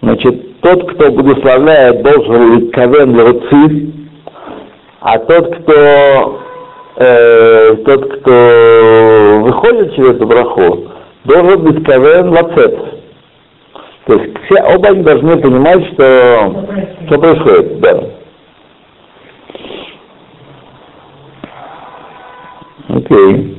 значит, 0.01 0.61
тот, 0.61 0.91
кто 0.93 1.12
благословляет, 1.12 2.03
должен 2.03 2.61
быть 2.61 2.73
кавен 2.73 3.15
лоци, 3.15 4.04
а 5.05 5.19
тот, 5.19 5.55
кто 5.55 6.41
э, 6.97 7.77
тот, 7.85 8.11
кто 8.15 9.41
выходит 9.43 9.95
через 9.95 10.13
эту 10.13 10.27
браху, 10.27 10.89
должен 11.25 11.63
быть 11.63 11.85
кавен 11.85 12.31
лацет. 12.31 12.75
То 14.07 14.15
есть 14.15 14.35
все 14.47 14.63
оба 14.63 14.89
они 14.89 15.03
должны 15.03 15.37
понимать, 15.37 15.85
что, 15.93 16.67
что 17.07 17.19
происходит, 17.19 17.81
да. 17.81 18.05
Окей. 22.89 23.59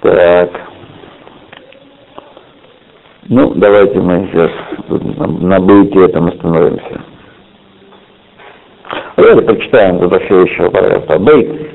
Так. 0.00 0.50
Ну, 3.28 3.52
давайте 3.56 3.98
мы 4.00 4.28
сейчас 4.32 4.50
на, 4.88 5.60
бейте 5.60 6.04
этом 6.04 6.28
остановимся. 6.28 7.02
Давайте 9.16 9.42
прочитаем 9.42 9.98
до 9.98 10.20
следующего 10.20 10.70
параграфа. 10.70 11.18
Бейт. 11.18 11.72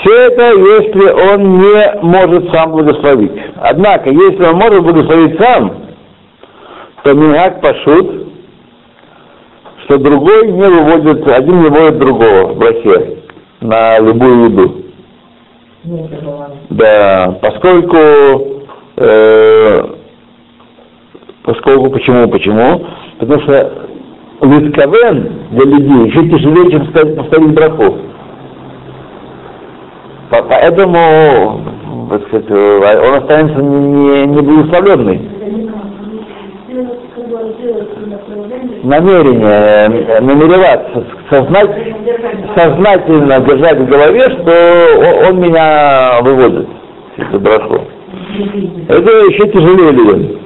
Все 0.00 0.14
это, 0.14 0.52
если 0.54 1.32
он 1.32 1.58
не 1.58 2.02
может 2.02 2.50
сам 2.52 2.70
благословить. 2.72 3.32
Однако, 3.56 4.10
если 4.10 4.44
он 4.44 4.56
может 4.56 4.84
благословить 4.84 5.40
сам, 5.40 5.72
то 7.02 7.14
Мингак 7.14 7.60
пошут, 7.60 8.28
что 9.84 9.98
другой 9.98 10.52
не 10.52 10.68
выводит, 10.68 11.26
один 11.26 11.62
не 11.62 11.68
выводит 11.70 11.98
другого 11.98 12.52
в 12.52 12.58
брахе 12.58 13.16
на 13.60 13.98
любую 13.98 14.50
еду. 14.50 14.87
Да, 16.70 17.38
поскольку, 17.40 17.96
э, 18.96 19.82
поскольку, 21.44 21.90
почему, 21.90 22.28
почему? 22.28 22.84
Потому 23.18 23.40
что 23.42 23.88
Литковен 24.42 25.48
для 25.50 25.64
людей 25.64 26.08
еще 26.08 26.28
тяжелее, 26.28 26.70
чем 26.70 27.16
поставить 27.16 27.54
браху. 27.54 27.98
Поэтому, 30.30 31.60
так 32.10 32.22
сказать, 32.28 32.50
он 32.50 33.14
останется 33.14 33.62
не, 33.62 34.26
не 34.26 34.42
благословленный. 34.42 35.30
Намерение, 38.82 40.20
намереваться, 40.20 41.04
сознать, 41.28 41.70
сознательно 42.56 43.40
держать 43.40 43.78
в 43.78 43.86
голове, 43.86 44.20
что 44.20 45.28
он 45.28 45.40
меня 45.40 46.20
выводит, 46.22 46.68
эту 47.16 47.40
браху. 47.40 47.80
Это 48.88 49.10
еще 49.26 49.48
тяжелее 49.48 49.92
людям. 49.92 50.40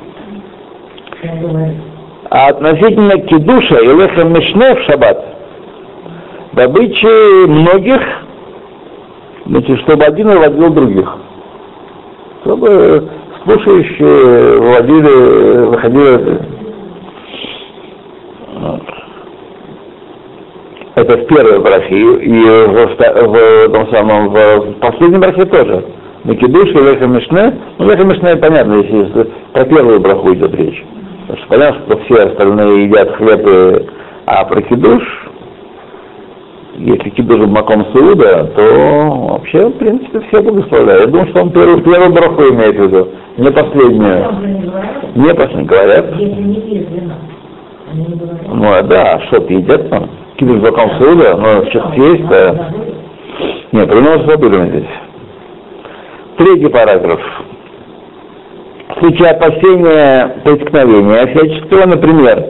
А 2.30 2.48
относительно 2.48 3.18
кидуша 3.18 3.76
и 3.76 3.86
леха 3.86 4.24
мишне 4.24 4.74
в 4.76 4.80
шаббат, 4.82 5.22
добычи 6.54 7.46
многих 7.46 8.00
Значит, 9.46 9.80
чтобы 9.80 10.04
один 10.04 10.28
выводил 10.28 10.70
других. 10.70 11.16
Чтобы 12.42 13.08
слушающие 13.44 14.60
выводили, 14.60 15.66
выходили. 15.66 16.61
Это 20.94 21.16
в 21.16 21.26
первой 21.26 21.60
брахе, 21.60 21.96
и 21.96 22.44
в, 22.44 22.96
в, 22.96 23.28
в 23.28 23.72
том 23.72 23.90
самом, 23.92 24.28
в 24.28 24.72
последнем 24.80 25.20
брахе 25.20 25.44
тоже. 25.46 25.84
На 26.24 26.36
кидуше, 26.36 26.72
леха 26.74 27.06
мишне, 27.06 27.58
ну 27.78 27.90
леха 27.90 28.04
мишне 28.04 28.36
понятно, 28.36 28.74
если 28.74 29.30
про 29.52 29.64
первую 29.64 30.00
браху 30.00 30.32
идет 30.34 30.54
речь. 30.54 30.84
Потому 31.26 31.38
что 31.38 31.48
понятно, 31.48 31.80
что 31.86 31.98
все 32.04 32.26
остальные 32.26 32.84
едят 32.84 33.16
хлеб, 33.16 33.88
а 34.26 34.44
про 34.44 34.62
кидуш 34.62 35.02
если 36.76 37.10
кидуш 37.10 37.46
маком 37.46 37.86
сауда, 37.92 38.44
то 38.56 38.62
вообще, 39.30 39.68
в 39.68 39.72
принципе, 39.72 40.20
все 40.20 40.42
благословляют. 40.42 41.02
Я 41.02 41.06
думаю, 41.08 41.28
что 41.28 41.42
он 41.42 41.50
первую, 41.50 41.82
первую 41.82 42.12
браху 42.12 42.42
имеет 42.50 42.76
в 42.76 42.82
виду, 42.82 43.08
не 43.36 43.50
последнюю. 43.50 44.24
Не 45.14 45.34
последнюю, 45.34 45.66
говорят. 45.66 46.06
Ну, 47.92 48.72
а 48.72 48.82
да, 48.82 49.20
что 49.26 49.42
едят 49.48 49.90
там? 49.90 50.08
Кидуш 50.36 50.60
маком 50.62 50.90
сауда, 50.98 51.36
но 51.36 51.64
сейчас 51.66 51.94
есть, 51.94 52.26
да. 52.26 52.72
Нет, 53.72 53.88
него 53.88 54.24
забыли 54.26 54.68
здесь. 54.68 54.90
Третий 56.38 56.68
параграф. 56.68 57.20
В 58.88 58.98
случае 58.98 59.30
опасения 59.30 60.36
преткновения 60.44 61.26
всяческого, 61.26 61.86
например, 61.86 62.44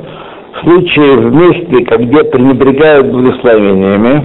в 0.55 0.65
случае 0.65 1.17
в 1.17 1.35
месте, 1.35 1.85
где 1.85 2.25
пренебрегают 2.25 3.07
благословениями, 3.09 4.25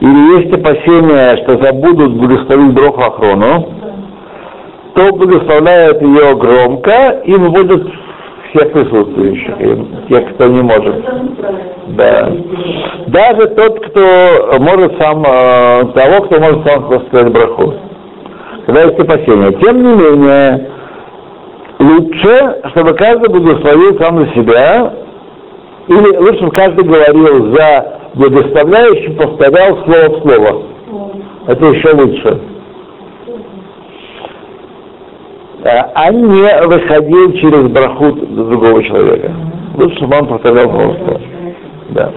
или 0.00 0.40
есть 0.40 0.54
опасения, 0.54 1.36
что 1.42 1.58
забудут 1.62 2.14
благословить 2.14 2.74
Броху 2.74 3.02
Ахрону, 3.02 3.68
то 4.94 5.12
благословляют 5.12 6.02
ее 6.02 6.36
громко 6.36 7.20
и 7.24 7.34
выводят 7.34 7.86
всех 8.52 8.72
присутствующих, 8.72 10.08
тех, 10.08 10.34
кто 10.34 10.46
не 10.46 10.62
может. 10.62 10.94
Да. 11.96 12.32
Даже 13.06 13.46
тот, 13.48 13.86
кто 13.86 14.58
может 14.60 14.96
сам, 14.98 15.24
э, 15.26 15.84
того, 15.94 16.26
кто 16.26 16.40
может 16.40 16.66
сам 16.66 17.06
сказать 17.08 17.32
браху. 17.32 17.74
Когда 18.66 18.82
есть 18.82 18.98
опасения. 18.98 19.52
Тем 19.60 19.82
не 19.82 19.94
менее, 19.94 20.70
лучше, 21.78 22.60
чтобы 22.70 22.92
каждый 22.94 23.28
благословил 23.30 23.98
сам 23.98 24.20
за 24.20 24.26
себя, 24.34 24.92
Или 25.88 26.16
лучше, 26.16 26.36
чтобы 26.36 26.52
каждый 26.52 26.84
говорил 26.84 27.52
за 27.54 27.98
благословляющим, 28.14 29.16
повторял 29.16 29.78
слово 29.84 30.10
в 30.10 30.22
слово. 30.22 30.62
Это 31.48 31.66
еще 31.66 31.92
лучше. 31.92 32.51
А 35.64 35.92
а 35.94 36.12
не 36.12 36.66
выходил 36.66 37.32
через 37.34 37.68
брахут 37.68 38.34
другого 38.34 38.82
человека. 38.82 39.30
Лучше, 39.76 39.96
чтобы 39.96 40.18
он 40.18 40.26
повторял 40.26 40.68
слово. 40.70 41.20
Да. 41.90 42.12